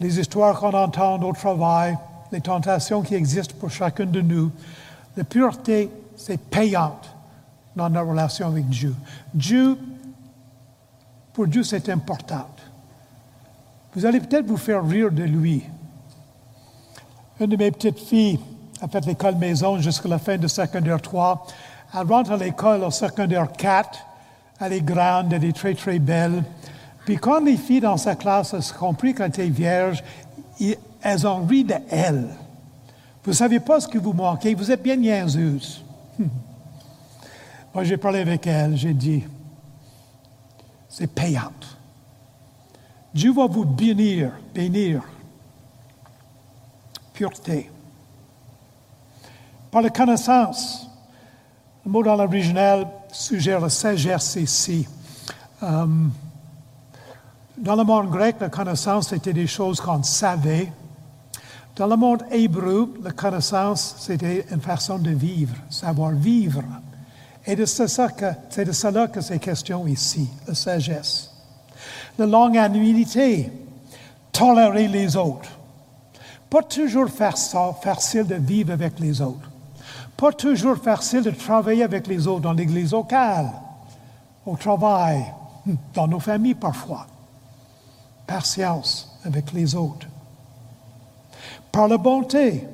[0.00, 1.98] les histoires qu'on entend au travail,
[2.30, 4.52] les tentations qui existent pour chacun de nous,
[5.16, 7.12] la pureté, c'est payante
[7.74, 8.94] dans notre relation avec Dieu.
[9.34, 9.76] Dieu,
[11.32, 12.46] pour Dieu, c'est important.
[13.94, 15.64] Vous allez peut-être vous faire rire de lui.
[17.40, 18.38] Une de mes petites filles,
[18.80, 21.46] a fait l'école maison jusqu'à la fin de secondaire 3.
[21.94, 23.98] Elle rentre à l'école au secondaire 4.
[24.60, 26.44] Elle est grande, elle est très, très belle.
[27.08, 30.04] Puis quand les filles dans sa classe ont compris qu'elle était vierge,
[31.00, 32.28] elles ont ri de elle.
[33.24, 35.82] Vous ne savez pas ce que vous manquez, vous êtes bien niaiseuse.
[37.74, 39.24] Moi, j'ai parlé avec elle, j'ai dit,
[40.86, 41.50] c'est payant.
[43.14, 45.02] Dieu va vous bénir, bénir.
[47.14, 47.70] Pureté
[49.70, 50.86] par la connaissance.
[51.86, 54.86] Le mot dans l'original suggère la sagesse ici.
[55.62, 55.86] Euh,
[57.60, 60.72] dans le monde grec, la connaissance, c'était des choses qu'on savait.
[61.76, 66.62] Dans le monde hébreu, la connaissance, c'était une façon de vivre, savoir vivre.
[67.46, 71.30] Et c'est de cela que c'est question ici, la sagesse.
[72.18, 73.50] La longanimité,
[74.32, 75.50] tolérer les autres.
[76.50, 79.50] Pas toujours facile de vivre avec les autres.
[80.16, 83.50] Pas toujours facile de travailler avec les autres dans l'Église locale,
[84.44, 85.24] au travail,
[85.94, 87.06] dans nos familles parfois.
[88.28, 90.06] Patience avec les autres.
[91.72, 92.64] Par la bonté,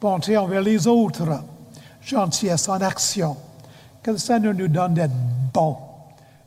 [0.00, 1.44] bonté envers les autres,
[2.02, 3.36] gentillesse en action.
[4.02, 5.14] Que le Seigneur nous donne d'être
[5.52, 5.76] bon.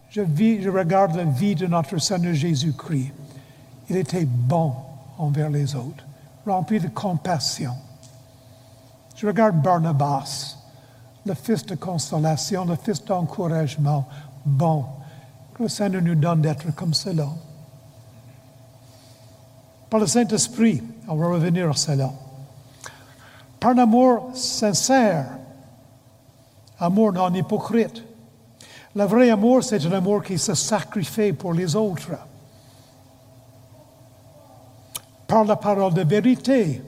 [0.09, 3.13] Je, vis, je regarde la vie de notre Seigneur Jésus-Christ.
[3.89, 4.73] Il était bon
[5.17, 6.03] envers les autres,
[6.45, 7.73] rempli de compassion
[9.19, 10.55] je regarde Barnabas,
[11.25, 14.07] le fils de consolation, le fils d'encouragement.
[14.45, 14.85] Bon,
[15.53, 17.27] que le Seigneur nous donne d'être comme cela.
[19.89, 22.11] Par le Saint-Esprit, on va revenir à cela.
[23.59, 25.25] Par l'amour sincère,
[26.79, 28.03] amour non hypocrite.
[28.95, 32.11] Le vrai amour, c'est un amour qui se sacrifie pour les autres.
[35.27, 36.81] Par la parole de vérité,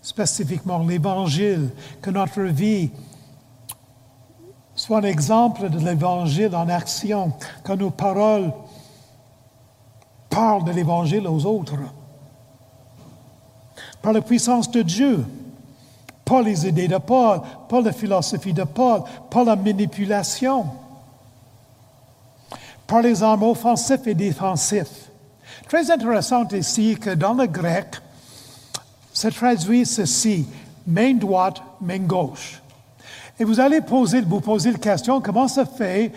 [0.00, 1.70] spécifiquement l'Évangile,
[2.00, 2.90] que notre vie
[4.74, 7.32] soit un exemple de l'Évangile en action,
[7.64, 8.52] que nos paroles
[10.30, 11.78] parlent de l'Évangile aux autres.
[14.06, 15.24] Par la puissance de Dieu,
[16.24, 20.64] pas les idées de Paul, pas la philosophie de Paul, pas la manipulation,
[22.86, 25.10] par les armes offensifs et défensifs.
[25.68, 27.96] Très intéressant ici que dans le grec,
[29.12, 30.46] ça traduit ceci,
[30.86, 32.62] main droite, main gauche.
[33.40, 36.12] Et vous allez poser, vous poser la question, comment ça fait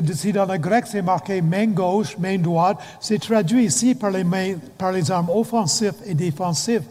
[0.00, 5.10] que dans le grec c'est marqué main gauche, main droite, c'est traduit ici par les,
[5.10, 6.82] armes offensives et défensives.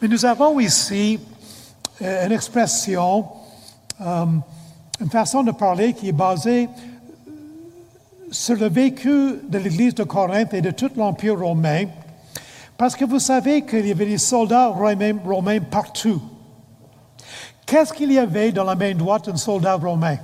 [0.00, 1.18] Mais nous avons ici
[2.02, 3.26] euh, une expression,
[4.00, 4.26] euh,
[5.00, 6.68] une façon de parler qui est basée
[8.30, 11.84] sur le vécu de l'Église de Corinthe et de tout l'Empire romain,
[12.78, 16.22] parce que vous savez qu'il y avait des soldats romains partout.
[17.66, 20.16] Qu'est-ce qu'il y avait dans la main droite d'un soldat romain?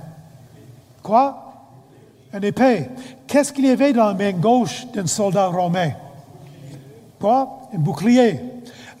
[1.01, 1.48] Quoi?
[2.33, 2.89] Une épée.
[3.27, 5.91] Qu'est-ce qu'il y avait dans la main gauche d'un soldat romain?
[7.19, 7.61] Quoi?
[7.73, 8.39] Un bouclier.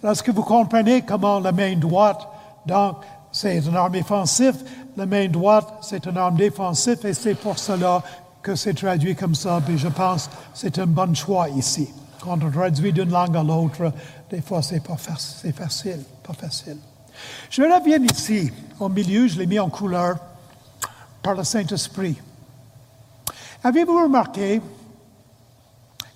[0.01, 2.27] Lorsque vous comprenez comment la main droite,
[2.65, 2.97] donc,
[3.31, 4.55] c'est une arme offensive,
[4.97, 8.01] la main droite, c'est une arme défensive, et c'est pour cela
[8.41, 11.89] que c'est traduit comme ça, puis je pense que c'est un bon choix ici.
[12.21, 13.93] Quand on traduit d'une langue à l'autre,
[14.29, 16.77] des fois, c'est pas facile, pas facile.
[17.49, 20.17] Je reviens ici, au milieu, je l'ai mis en couleur
[21.21, 22.17] par le Saint-Esprit.
[23.63, 24.61] Avez-vous remarqué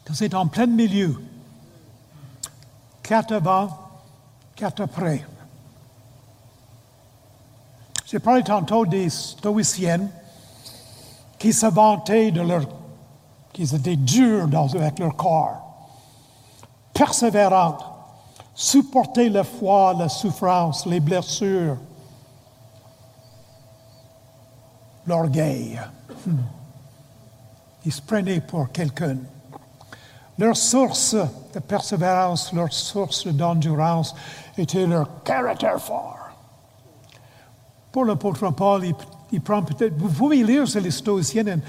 [0.05, 1.21] que c'est en plein milieu,
[3.01, 3.67] quatre avant,
[4.55, 5.25] quatre après?
[8.05, 10.09] J'ai parlé tantôt des stoïciennes
[11.37, 12.63] qui se vantaient de leur,
[13.51, 15.89] qu'ils étaient durs avec leur corps,
[16.93, 17.83] persévérantes,
[18.55, 21.77] supporter la foi, la souffrance, les blessures,
[25.05, 25.81] l'orgueil.
[26.25, 26.37] Hmm.
[27.85, 29.17] Ils se prenaient pour quelqu'un.
[30.37, 31.15] Leur source
[31.53, 34.15] de persévérance, leur source d'endurance
[34.57, 36.17] était leur caractère fort.
[37.91, 38.95] Pour l'apôtre Paul, il
[39.33, 39.95] il prend peut-être.
[39.97, 41.59] Vous pouvez lire sur les stoïciennes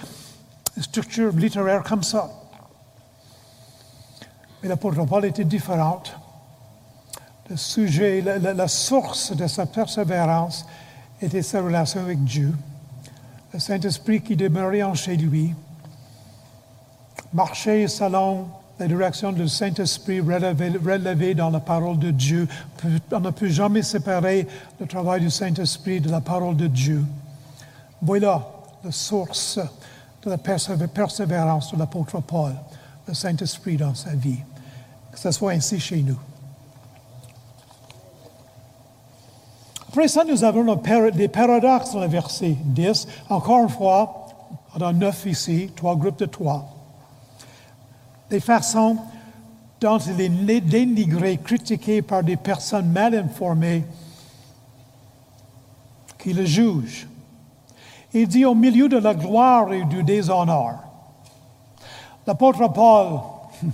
[0.76, 2.30] une structure littéraire comme ça.
[4.62, 6.14] Mais l'apôtre Paul était différente.
[7.48, 10.66] Le sujet, la, source de sa persévérance
[11.20, 12.54] était sa relation avec Dieu,
[13.52, 15.54] le Saint-Esprit qui demeurait en chez lui,
[17.34, 18.46] marcher selon
[18.78, 22.48] la direction du Saint-Esprit relevé dans la parole de Dieu.
[23.12, 24.46] On ne peut jamais séparer
[24.80, 27.04] le travail du Saint-Esprit de la parole de Dieu.
[28.00, 28.46] Voilà
[28.84, 29.58] la source
[30.22, 32.52] de la persévérance de l'apôtre Paul,
[33.06, 34.40] le Saint-Esprit dans sa vie.
[35.12, 36.18] Que ce soit ainsi chez nous.
[39.88, 40.74] Après ça, nous avons
[41.14, 43.06] des paradoxes dans le verset 10.
[43.28, 44.26] Encore une fois,
[44.76, 46.73] on a neuf ici, trois groupes de trois.
[48.34, 48.98] Des façons
[49.80, 53.84] dont il est dénigré, critiqué par des personnes mal informées
[56.18, 57.06] qui le jugent.
[58.12, 60.80] Il dit au milieu de la gloire et du déshonneur.
[62.26, 63.20] L'apôtre Paul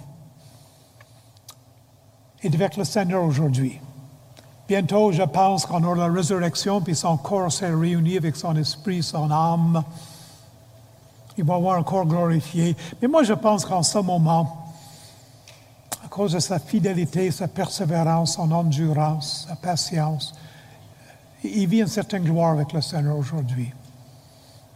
[2.42, 3.80] est avec le Seigneur aujourd'hui.
[4.68, 9.02] Bientôt, je pense qu'on aura la résurrection, puis son corps s'est réuni avec son esprit,
[9.02, 9.82] son âme.
[11.38, 12.76] Il va avoir un corps glorifié.
[13.00, 14.66] Mais moi, je pense qu'en ce moment,
[16.04, 20.34] à cause de sa fidélité, sa persévérance, son endurance, sa patience,
[21.42, 23.72] il vit une certaine gloire avec le Seigneur aujourd'hui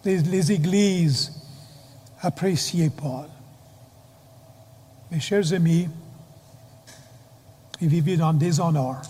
[0.05, 1.33] les, églises
[2.21, 3.27] appréciaient Paul.
[5.11, 5.89] Mes chers amis,
[7.81, 9.03] ils vivaient dans le déshonneur,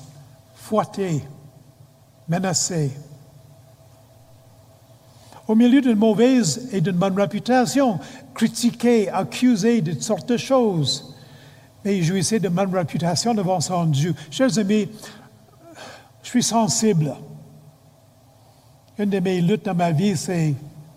[0.55, 1.25] fouettés,
[2.29, 2.93] menacés.
[5.47, 7.99] Au milieu d'une mauvaise et d'une bonne réputation,
[8.35, 11.15] critiqués, accusés de toutes sortes de choses.
[11.85, 14.15] Mais ils jouissaient de bonne réputation devant son Dieu.
[14.31, 14.89] Chers amis,
[16.23, 17.15] je suis sensible.
[18.99, 20.55] Une de mes luttes dans ma vie, c'est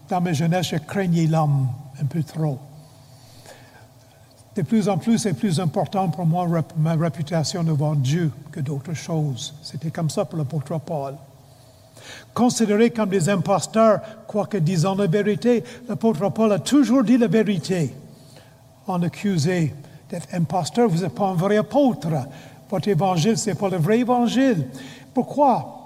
[0.08, 1.68] dans ma jeunesse, je craignais l'homme
[2.02, 2.60] un peu trop.
[4.56, 8.94] De plus en plus, c'est plus important pour moi ma réputation devant Dieu que d'autres
[8.94, 9.54] choses.
[9.62, 11.16] C'était comme ça pour l'apôtre Paul.
[12.34, 17.94] Considérés comme des imposteurs, quoique disant la vérité, l'apôtre Paul a toujours dit la vérité.
[18.88, 19.74] On accusé
[20.10, 22.10] d'être imposteur, vous n'êtes pas un vrai apôtre.
[22.70, 24.68] Votre évangile, ce n'est pas le vrai évangile.
[25.14, 25.78] Pourquoi?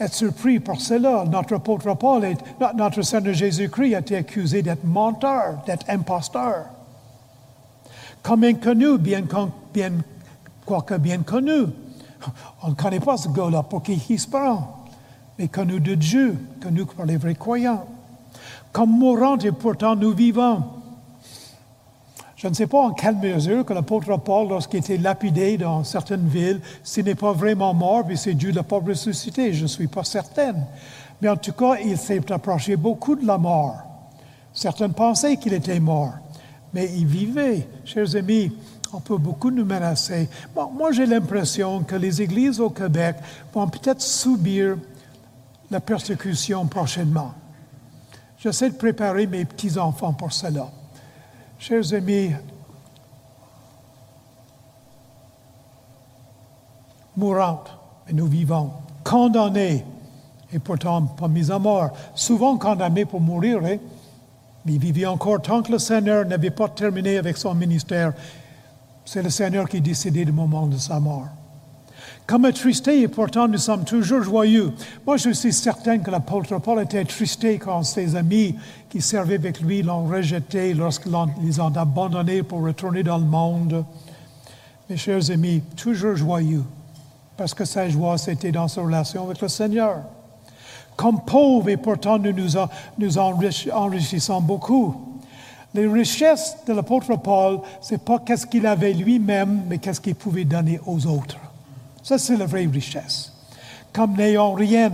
[0.00, 1.24] être surpris par cela?
[1.30, 2.36] Notre apôtre Paul, et
[2.74, 6.64] notre Seigneur Jésus-Christ a été accusé d'être menteur, d'être imposteur.
[8.22, 9.22] Comme inconnu, bien,
[9.72, 9.92] bien,
[10.64, 11.66] quoique bien connu.
[12.62, 14.84] On ne connaît pas ce gars-là pour qui il se prend,
[15.38, 17.86] mais connu de Dieu, connu par les vrais croyants.
[18.72, 20.62] Comme mourant et pourtant nous vivons.
[22.36, 26.26] Je ne sais pas en quelle mesure que l'apôtre Paul, lorsqu'il était lapidé dans certaines
[26.26, 29.88] villes, s'il n'est pas vraiment mort, puis c'est Dieu l'a pas ressuscité, je ne suis
[29.88, 30.64] pas certaine.
[31.20, 33.76] Mais en tout cas, il s'est approché beaucoup de la mort.
[34.54, 36.14] Certains pensaient qu'il était mort,
[36.72, 37.68] mais il vivait.
[37.84, 38.50] Chers amis,
[38.92, 40.28] on peut beaucoup nous menacer.
[40.54, 43.16] Moi, j'ai l'impression que les églises au Québec
[43.52, 44.76] vont peut-être subir
[45.70, 47.32] la persécution prochainement.
[48.38, 50.68] J'essaie de préparer mes petits-enfants pour cela.
[51.58, 52.32] Chers amis,
[57.16, 57.70] mourante,
[58.06, 58.72] mais nous vivons,
[59.04, 59.84] condamnés
[60.52, 63.76] et pourtant pas mis à mort, souvent condamnés pour mourir, hein?
[64.64, 68.14] mais il vivait encore tant que le Seigneur n'avait pas terminé avec son ministère.
[69.12, 71.26] C'est le Seigneur qui décidait du moment de sa mort.
[72.28, 74.72] Comme attristé, et pourtant nous sommes toujours joyeux.
[75.04, 78.54] Moi, je suis certain que l'apôtre Paul était attristé quand ses amis
[78.88, 81.10] qui servaient avec lui l'ont rejeté lorsqu'ils
[81.42, 83.84] les ont abandonnés pour retourner dans le monde.
[84.88, 86.62] Mes chers amis, toujours joyeux,
[87.36, 90.04] parce que sa joie, c'était dans sa relation avec le Seigneur.
[90.94, 92.32] Comme pauvres, et pourtant nous,
[92.96, 95.09] nous enrichissons beaucoup.
[95.74, 100.16] Les richesses de l'apôtre Paul, ce n'est pas qu'est-ce qu'il avait lui-même, mais qu'est-ce qu'il
[100.16, 101.38] pouvait donner aux autres.
[102.02, 103.32] Ça, c'est la vraie richesse.
[103.92, 104.90] Comme n'ayant rien,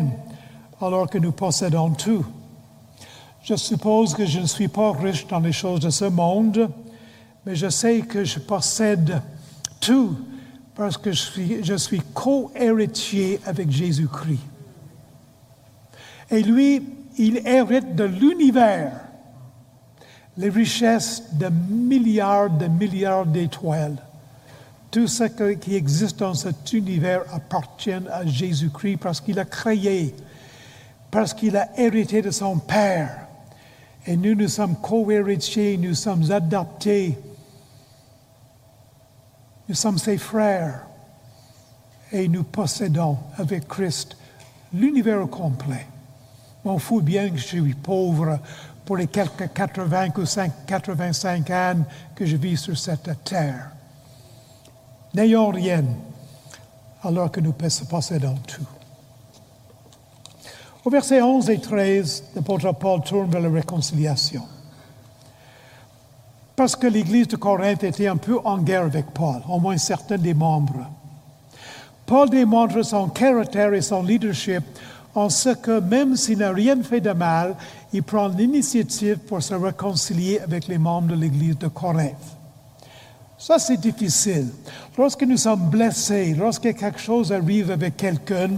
[0.80, 2.26] alors que nous possédons tout.
[3.42, 6.68] Je suppose que je ne suis pas riche dans les choses de ce monde,
[7.46, 9.22] mais je sais que je possède
[9.80, 10.16] tout
[10.74, 14.40] parce que je suis, je suis co-héritier avec Jésus-Christ.
[16.30, 16.82] Et lui,
[17.16, 19.05] il hérite de l'univers
[20.36, 23.96] les richesses de milliards de milliards d'étoiles.
[24.90, 25.24] Tout ce
[25.54, 30.14] qui existe dans cet univers appartient à Jésus-Christ parce qu'il a créé,
[31.10, 33.26] parce qu'il a hérité de son Père.
[34.06, 37.18] Et nous, nous sommes co-héritiers, nous sommes adaptés.
[39.68, 40.86] Nous sommes ses frères.
[42.12, 44.16] Et nous possédons avec Christ
[44.72, 45.86] l'univers complet.
[46.64, 48.38] M'en fous bien que je suis pauvre
[48.86, 50.24] pour les quelques 80 ou
[50.66, 51.84] 85 ans
[52.14, 53.72] que je vis sur cette terre.
[55.12, 55.84] N'ayons rien
[57.02, 58.66] alors que nous possédons tout.
[60.84, 64.44] Au verset 11 et 13, l'apôtre Paul tourne vers la réconciliation.
[66.54, 70.16] Parce que l'Église de Corinthe était un peu en guerre avec Paul, au moins certains
[70.16, 70.86] des membres.
[72.06, 74.62] Paul démontre son caractère et son leadership
[75.16, 77.56] en ce que même s'il n'a rien fait de mal,
[77.96, 82.12] il prend l'initiative pour se réconcilier avec les membres de l'Église de Corinthe.
[83.38, 84.48] Ça, c'est difficile.
[84.98, 88.50] Lorsque nous sommes blessés, lorsque quelque chose arrive avec quelqu'un,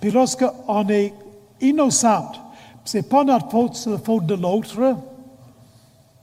[0.00, 1.12] puis lorsqu'on est
[1.60, 2.30] innocent,
[2.84, 4.96] ce n'est pas notre faute, c'est la faute de l'autre.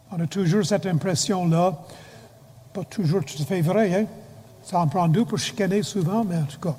[0.09, 1.77] On a toujours cette impression-là.
[2.71, 4.05] Pas toujours tout à fait vrai, hein?
[4.63, 6.77] Ça en prend deux pour chicaner souvent, mais en tout cas.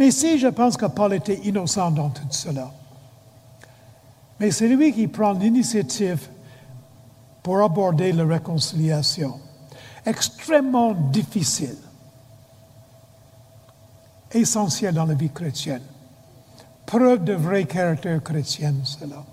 [0.00, 2.72] Mais ici, je pense que Paul était innocent dans tout cela.
[4.42, 6.28] Mais c'est lui qui prend l'initiative
[7.44, 9.38] pour aborder la réconciliation.
[10.04, 11.76] Extrêmement difficile,
[14.32, 15.84] essentiel dans la vie chrétienne.
[16.84, 19.24] Preuve de vrai caractère chrétien, cela.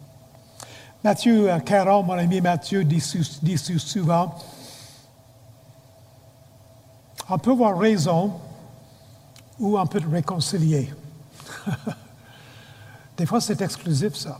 [1.04, 3.04] Matthieu 40, mon ami Matthieu dit,
[3.42, 4.36] dit souvent,
[7.28, 8.34] on peut avoir raison
[9.58, 10.94] ou on peut réconcilier.
[13.18, 14.38] Des fois, c'est exclusif, ça.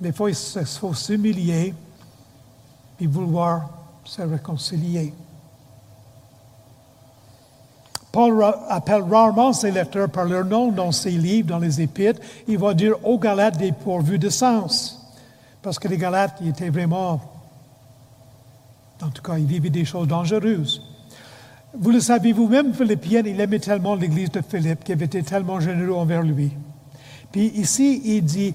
[0.00, 1.74] Des fois, il faut s'humilier
[3.00, 3.68] et vouloir
[4.04, 5.12] se réconcilier.
[8.12, 12.20] Paul appelle rarement ses lecteurs par leur nom dans ses livres, dans les épîtres.
[12.46, 14.94] Il va dire aux Galates dépourvus de sens.
[15.62, 17.20] Parce que les Galates, ils étaient vraiment,
[19.02, 20.82] en tout cas, ils vivaient des choses dangereuses.
[21.74, 25.60] Vous le savez vous-même, Philippien, il aimait tellement l'église de Philippe qu'il avait été tellement
[25.60, 26.52] généreux envers lui.
[27.30, 28.54] Puis ici, il dit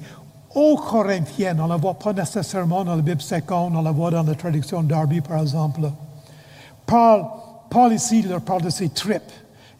[0.56, 4.12] aux Corinthiennes, on ne la voit pas nécessairement dans la Bible seconde, on la voit
[4.12, 5.82] dans la traduction Darby, par exemple.
[6.86, 7.26] Paul,
[7.70, 9.32] Paul ici, leur parle de ses tripes.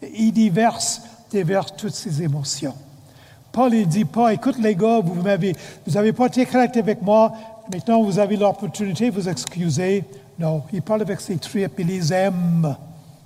[0.02, 2.74] Il déverse, déverse toutes ses émotions.
[3.52, 5.54] Paul, il dit pas, écoute les gars, vous n'avez
[5.86, 7.32] vous avez pas été correct avec moi,
[7.72, 10.04] maintenant vous avez l'opportunité de vous excuser.
[10.38, 12.76] Non, il parle avec ses tripes, il les aime.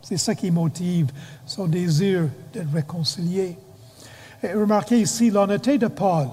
[0.03, 1.09] C'est ça qui motive
[1.47, 3.57] son désir de réconcilier.
[4.43, 6.29] Et remarquez ici l'honnêteté de Paul.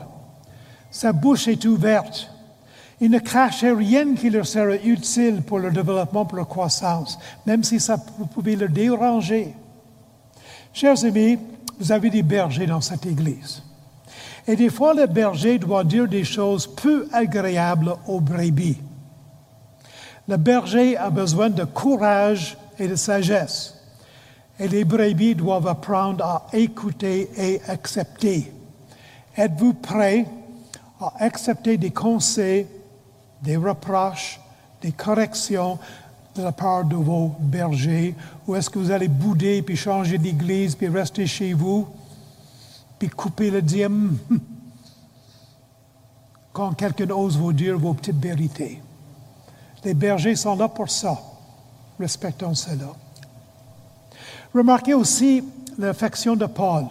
[0.95, 2.29] Sa bouche est ouverte.
[3.01, 7.65] Il ne crache rien qui leur serait utile pour leur développement, pour leur croissance, même
[7.65, 9.53] si ça pouvait leur déranger.
[10.71, 11.37] Chers amis,
[11.77, 13.61] vous avez des bergers dans cette Église.
[14.47, 18.77] Et des fois, le berger doit dire des choses peu agréables aux brebis.
[20.29, 23.75] Le berger a besoin de courage et de sagesse.
[24.57, 28.49] Et les brebis doivent apprendre à écouter et accepter.
[29.35, 30.25] Êtes-vous prêt
[30.99, 32.67] à accepter des conseils,
[33.41, 34.39] des reproches,
[34.81, 35.77] des corrections
[36.35, 38.15] de la part de vos bergers?
[38.47, 41.87] Ou est-ce que vous allez bouder, puis changer d'église, puis rester chez vous,
[42.99, 44.17] puis couper le dîme?
[46.53, 48.81] Quand quelqu'un ose vous dire vos petites vérités.
[49.83, 51.19] Les bergers sont là pour ça.
[51.99, 52.93] Respectons cela.
[54.53, 55.43] Remarquez aussi
[55.77, 56.85] l'affection de Paul.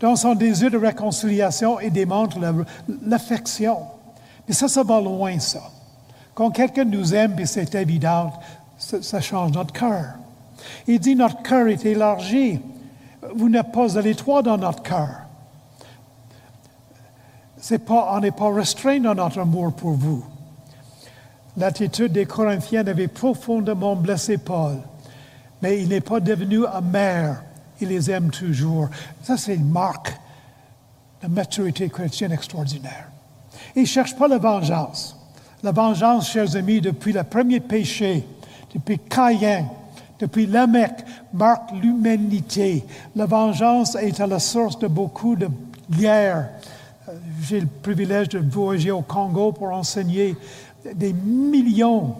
[0.00, 2.38] Dans son désir de réconciliation, il démontre
[3.06, 3.78] l'affection.
[4.46, 5.62] Mais ça, ça va loin, ça.
[6.34, 8.32] Quand quelqu'un nous aime, et c'est évident,
[8.76, 10.16] ça, change notre cœur.
[10.86, 12.60] Il dit notre cœur est élargi.
[13.34, 15.08] Vous n'êtes pas à l'étroit dans notre cœur.
[17.86, 20.24] Pas, on n'est pas restreint dans notre amour pour vous.
[21.56, 24.76] L'attitude des Corinthiens avait profondément blessé Paul,
[25.62, 27.42] mais il n'est pas devenu amer.
[27.80, 28.88] Il les aime toujours.
[29.22, 30.12] Ça, c'est une marque
[31.22, 33.08] de maturité chrétienne extraordinaire.
[33.74, 35.16] Il ne cherche pas la vengeance.
[35.62, 38.24] La vengeance, chers amis, depuis le premier péché,
[38.74, 39.66] depuis Caïn,
[40.18, 40.92] depuis Lamech,
[41.32, 42.84] marque l'humanité.
[43.14, 45.48] La vengeance est à la source de beaucoup de
[45.90, 46.48] guerres.
[47.08, 47.12] Euh,
[47.42, 50.36] j'ai le privilège de voyager au Congo pour enseigner
[50.94, 52.16] des millions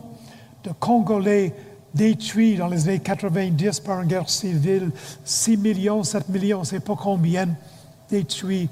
[0.64, 1.54] de Congolais
[1.96, 4.90] détruits dans les années 90 par une guerre civile,
[5.24, 7.48] 6 millions, 7 millions, on ne sait pas combien,
[8.10, 8.68] détruits,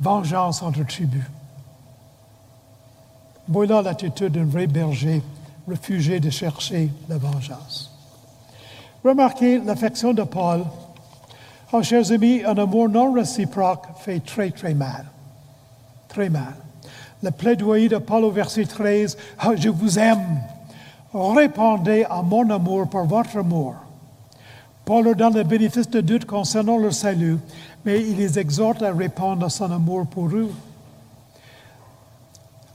[0.00, 1.22] vengeance entre tribus.
[3.46, 5.22] Voilà l'attitude d'un vrai berger,
[5.66, 7.90] refusé de chercher la vengeance.
[9.04, 10.64] Remarquez l'affection de Paul.
[11.72, 15.06] Oh, chers amis, un amour non réciproque fait très, très mal.
[16.08, 16.54] Très mal.
[17.22, 19.16] Le plaidoyer de Paul au verset 13,
[19.46, 20.40] oh, je vous aime.
[21.12, 23.74] Répondez à mon amour par votre amour.
[24.84, 27.38] Paul leur donne le bénéfice de doute concernant leur salut,
[27.84, 30.50] mais il les exhorte à répondre à son amour pour eux.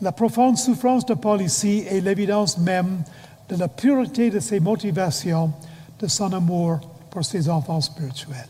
[0.01, 3.03] La profonde souffrance de Paul ici est l'évidence même
[3.49, 5.51] de la pureté de ses motivations,
[5.99, 6.79] de son amour
[7.09, 8.49] pour ses enfants spirituels.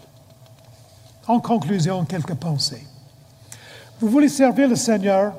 [1.28, 2.86] En conclusion, quelques pensées.
[4.00, 5.34] Vous voulez servir le Seigneur?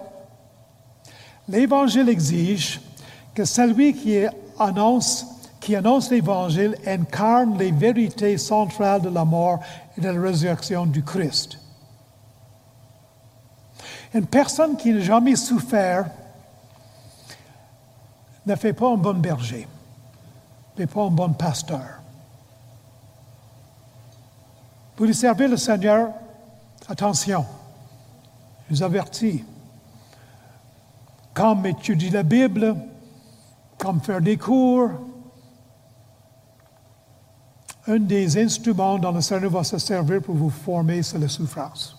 [1.49, 2.81] L'Évangile exige
[3.35, 4.25] que celui qui
[4.59, 5.27] annonce,
[5.61, 9.61] qui annonce l'Évangile incarne les vérités centrales de la mort
[9.97, 11.59] et de la résurrection du Christ.
[14.15, 16.07] Une personne qui n'a jamais souffert
[18.47, 19.67] ne fait pas un bon berger,
[20.77, 22.01] ne fait pas un bon pasteur.
[24.95, 26.11] Pour lui servir le Seigneur,
[26.89, 27.45] attention,
[28.69, 29.45] je vous avertis,
[31.33, 32.77] comme étudier la Bible,
[33.85, 34.91] comme faire des cours.
[37.87, 41.95] Un des instruments dans le Seigneur va se servir pour vous former, c'est la souffrance.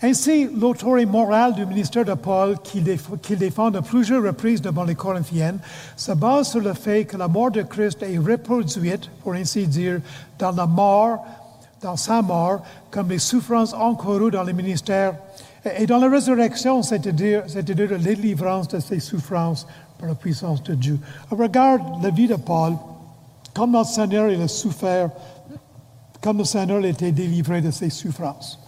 [0.00, 5.58] Ainsi, l'autorité morale du ministère de Paul, qu'il défend de plusieurs reprises devant les Corinthiennes,
[5.96, 10.00] se base sur le fait que la mort de Christ est reproduite, pour ainsi dire,
[10.38, 11.26] dans la mort,
[11.82, 12.62] dans sa mort,
[12.92, 15.14] comme les souffrances encourues dans le ministère
[15.64, 19.66] et dans la résurrection, c'est-à-dire, la délivrance de ses souffrances
[19.98, 20.98] par la puissance de Dieu.
[21.30, 22.74] Regarde la vie de Paul,
[23.54, 25.10] comme notre Seigneur il a souffert,
[26.20, 28.60] comme le Seigneur a été délivré de ses souffrances.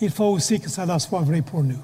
[0.00, 1.78] Il faut aussi que cela soit vrai pour nous.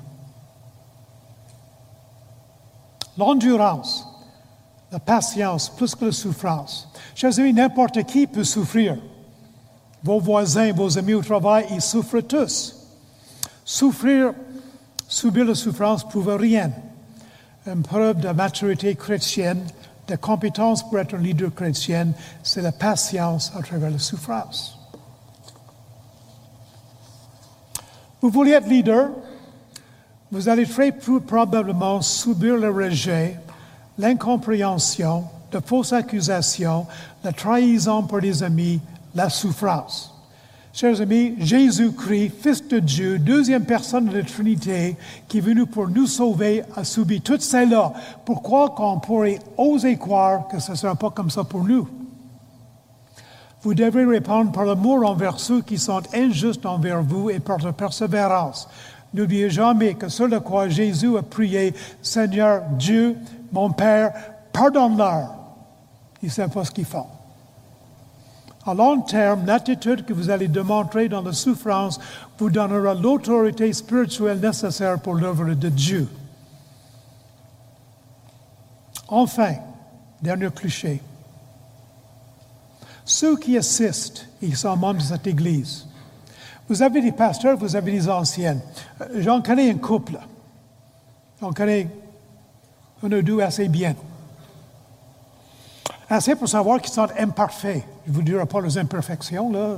[3.17, 4.07] L'endurance,
[4.91, 6.89] la patience, plus que la souffrance.
[7.15, 8.97] Chers n'importe qui peut souffrir.
[10.03, 12.86] Vos voisins, vos amis au travail, ils souffrent tous.
[13.69, 14.33] Souffrir,
[15.09, 16.71] subir la souffrance prouve rien.
[17.67, 19.67] Une preuve de maturité chrétienne,
[20.07, 22.13] de compétence pour être un leader chrétien,
[22.45, 24.79] c'est la patience à travers la souffrance.
[28.21, 29.11] Vous voulez être leader,
[30.31, 33.37] vous allez très probablement subir le rejet,
[33.99, 36.87] l'incompréhension, de fausses accusations,
[37.25, 38.81] la trahison par des amis,
[39.13, 40.16] la souffrance.
[40.77, 45.89] Chers amis, Jésus-Christ, Fils de Dieu, deuxième personne de la Trinité, qui est venu pour
[45.89, 47.95] nous sauver, a subi toutes celles-là.
[48.27, 51.89] Pourquoi qu'on pourrait oser croire que ce ne sera pas comme ça pour nous?
[53.63, 57.73] Vous devrez répondre par l'amour envers ceux qui sont injustes envers vous et par la
[57.73, 58.69] persévérance.
[59.15, 61.73] N'oubliez jamais que sur le quoi Jésus a prié,
[62.03, 63.17] Seigneur Dieu,
[63.51, 64.13] mon Père,
[64.53, 65.37] pardonne-leur.
[66.23, 67.07] Ils ne savent pas ce qu'ils font.
[68.67, 72.01] À long terme, l'attitude que vous allez démontrer dans la souffrance
[72.37, 76.09] vous donnera l'autorité spirituelle nécessaire pour l'œuvre de Dieu.
[79.07, 79.55] Enfin,
[80.21, 81.01] dernier cliché.
[83.05, 85.87] Ceux qui assistent, ils sont membres de cette Église.
[86.69, 88.61] Vous avez des pasteurs, vous avez des anciennes.
[89.19, 90.19] J'en connais un couple.
[91.41, 91.89] J'en connais
[93.01, 93.95] un ou deux assez bien.
[96.09, 97.85] Assez pour savoir qu'ils sont imparfaits.
[98.05, 99.77] Je ne vous dirai pas les imperfections, là.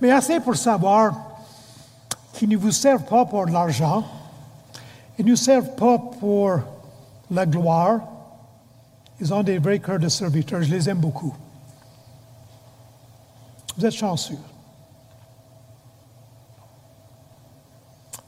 [0.00, 1.14] Mais assez pour savoir
[2.32, 4.02] qu'ils ne vous servent pas pour l'argent.
[5.18, 6.58] Ils ne vous servent pas pour
[7.30, 8.00] la gloire.
[9.20, 10.62] Ils ont des vrais cœurs de serviteurs.
[10.62, 11.34] Je les aime beaucoup.
[13.76, 14.38] Vous êtes chanceux.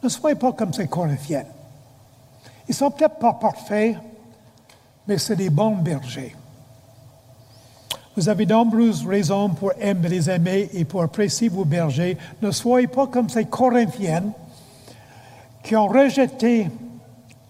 [0.02, 1.46] Ne soyez pas comme ces Corinthiens.
[2.68, 3.96] Ils sont peut-être pas parfaits,
[5.06, 6.34] mais c'est des bons bergers.
[8.16, 12.16] Vous avez nombreuses raisons pour aimer les aimer et pour apprécier vos bergers.
[12.40, 14.32] Ne soyez pas comme ces Corinthiennes
[15.62, 16.70] qui ont rejeté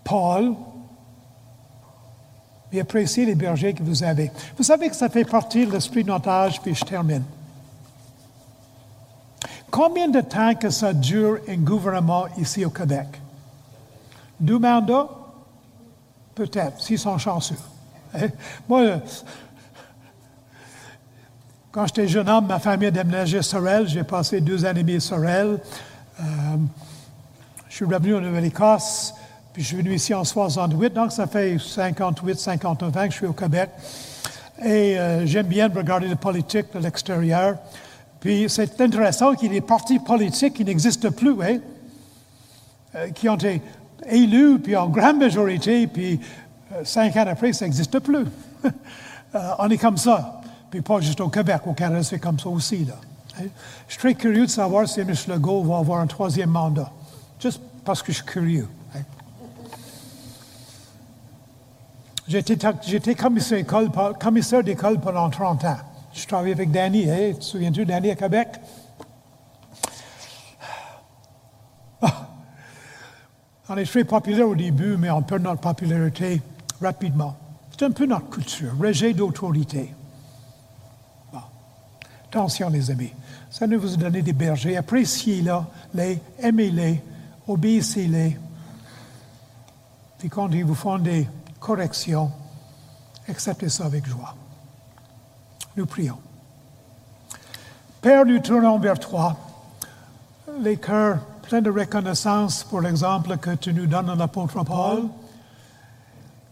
[0.03, 0.55] Paul
[2.73, 4.33] et apprécié les bergers que vous avez.
[4.57, 7.23] Vous savez que ça fait partie de l'esprit de notre âge, puis je termine.
[9.71, 13.07] Combien de temps que ça dure un gouvernement ici au Québec?
[14.41, 15.09] Deux mandats?
[16.37, 17.57] Peut-être, s'ils sont chanceux.
[18.15, 18.29] Hein?
[18.69, 19.01] Moi,
[21.73, 23.89] quand j'étais jeune homme, ma famille a déménagé à Sorel.
[23.89, 25.59] J'ai passé deux années et demie à Sorel.
[26.21, 26.25] Euh,
[27.71, 29.15] je suis revenu en Nouvelle-Écosse,
[29.55, 33.17] puis je suis venu ici en 68, donc ça fait 58, 59 ans que je
[33.17, 33.71] suis au Québec.
[34.63, 37.57] Et euh, j'aime bien regarder la politique de l'extérieur.
[38.21, 41.61] Puis c'est intéressant qu'il y ait des partis politiques qui n'existent plus, hein,
[42.95, 43.63] euh, qui ont été
[44.09, 46.21] élus, puis en grande majorité, puis
[46.73, 48.27] euh, cinq ans après, ça n'existe plus.
[49.35, 50.41] Euh, on est comme ça.
[50.71, 52.85] Puis pas juste au Québec, au Canada, c'est comme ça aussi.
[52.85, 52.95] Là.
[53.39, 53.47] Hein?
[53.87, 55.13] Je suis très curieux de savoir si M.
[55.29, 56.91] Legault va avoir un troisième mandat,
[57.39, 58.69] juste parce que je suis curieux.
[58.95, 59.01] Hein.
[62.29, 65.77] J'étais commissaire d'école pendant 30 ans.
[66.15, 67.35] Je travaillais avec Danny, hein?
[67.39, 68.49] Souviens-tu, Danny à Québec?
[73.69, 76.41] On est très populaire au début, mais on perd notre popularité
[76.81, 77.37] rapidement.
[77.71, 79.93] C'est un peu notre culture, rejet d'autorité.
[82.29, 83.13] Attention, les amis.
[83.51, 84.77] Ça nous vous donner des bergers.
[84.77, 87.03] Appréciez-les, aimez-les,
[87.49, 88.39] obéissez-les.
[90.19, 92.31] Puis quand ils vous font des corrections,
[93.29, 94.35] acceptez ça avec joie.
[95.77, 96.19] Nous prions.
[98.01, 99.37] Père, nous tournons vers toi,
[100.61, 105.05] les cœurs pleins de reconnaissance pour l'exemple que tu nous donnes dans l'apôtre Paul,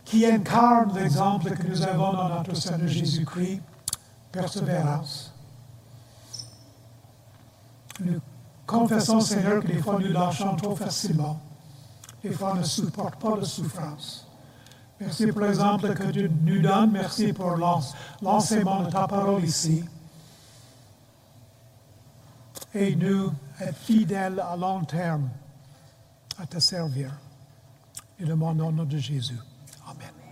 [0.05, 3.61] qui incarne l'exemple que nous avons dans notre Seigneur Jésus-Christ,
[4.30, 5.32] persévérance.
[8.01, 8.20] Nous
[8.66, 11.40] confessons, Seigneur, que des fois nous lâchons trop facilement.
[12.22, 14.26] Des fois, on ne supporte pas de souffrance.
[15.01, 16.92] Merci pour l'exemple que tu nous donnes.
[16.92, 17.57] Merci pour
[18.22, 19.84] l'enseignement de ta parole ici.
[22.74, 25.28] Et nous être fidèles à long terme
[26.38, 27.11] à te servir.
[28.18, 29.38] Et demandons au nom de Jésus.
[29.86, 30.23] Amen.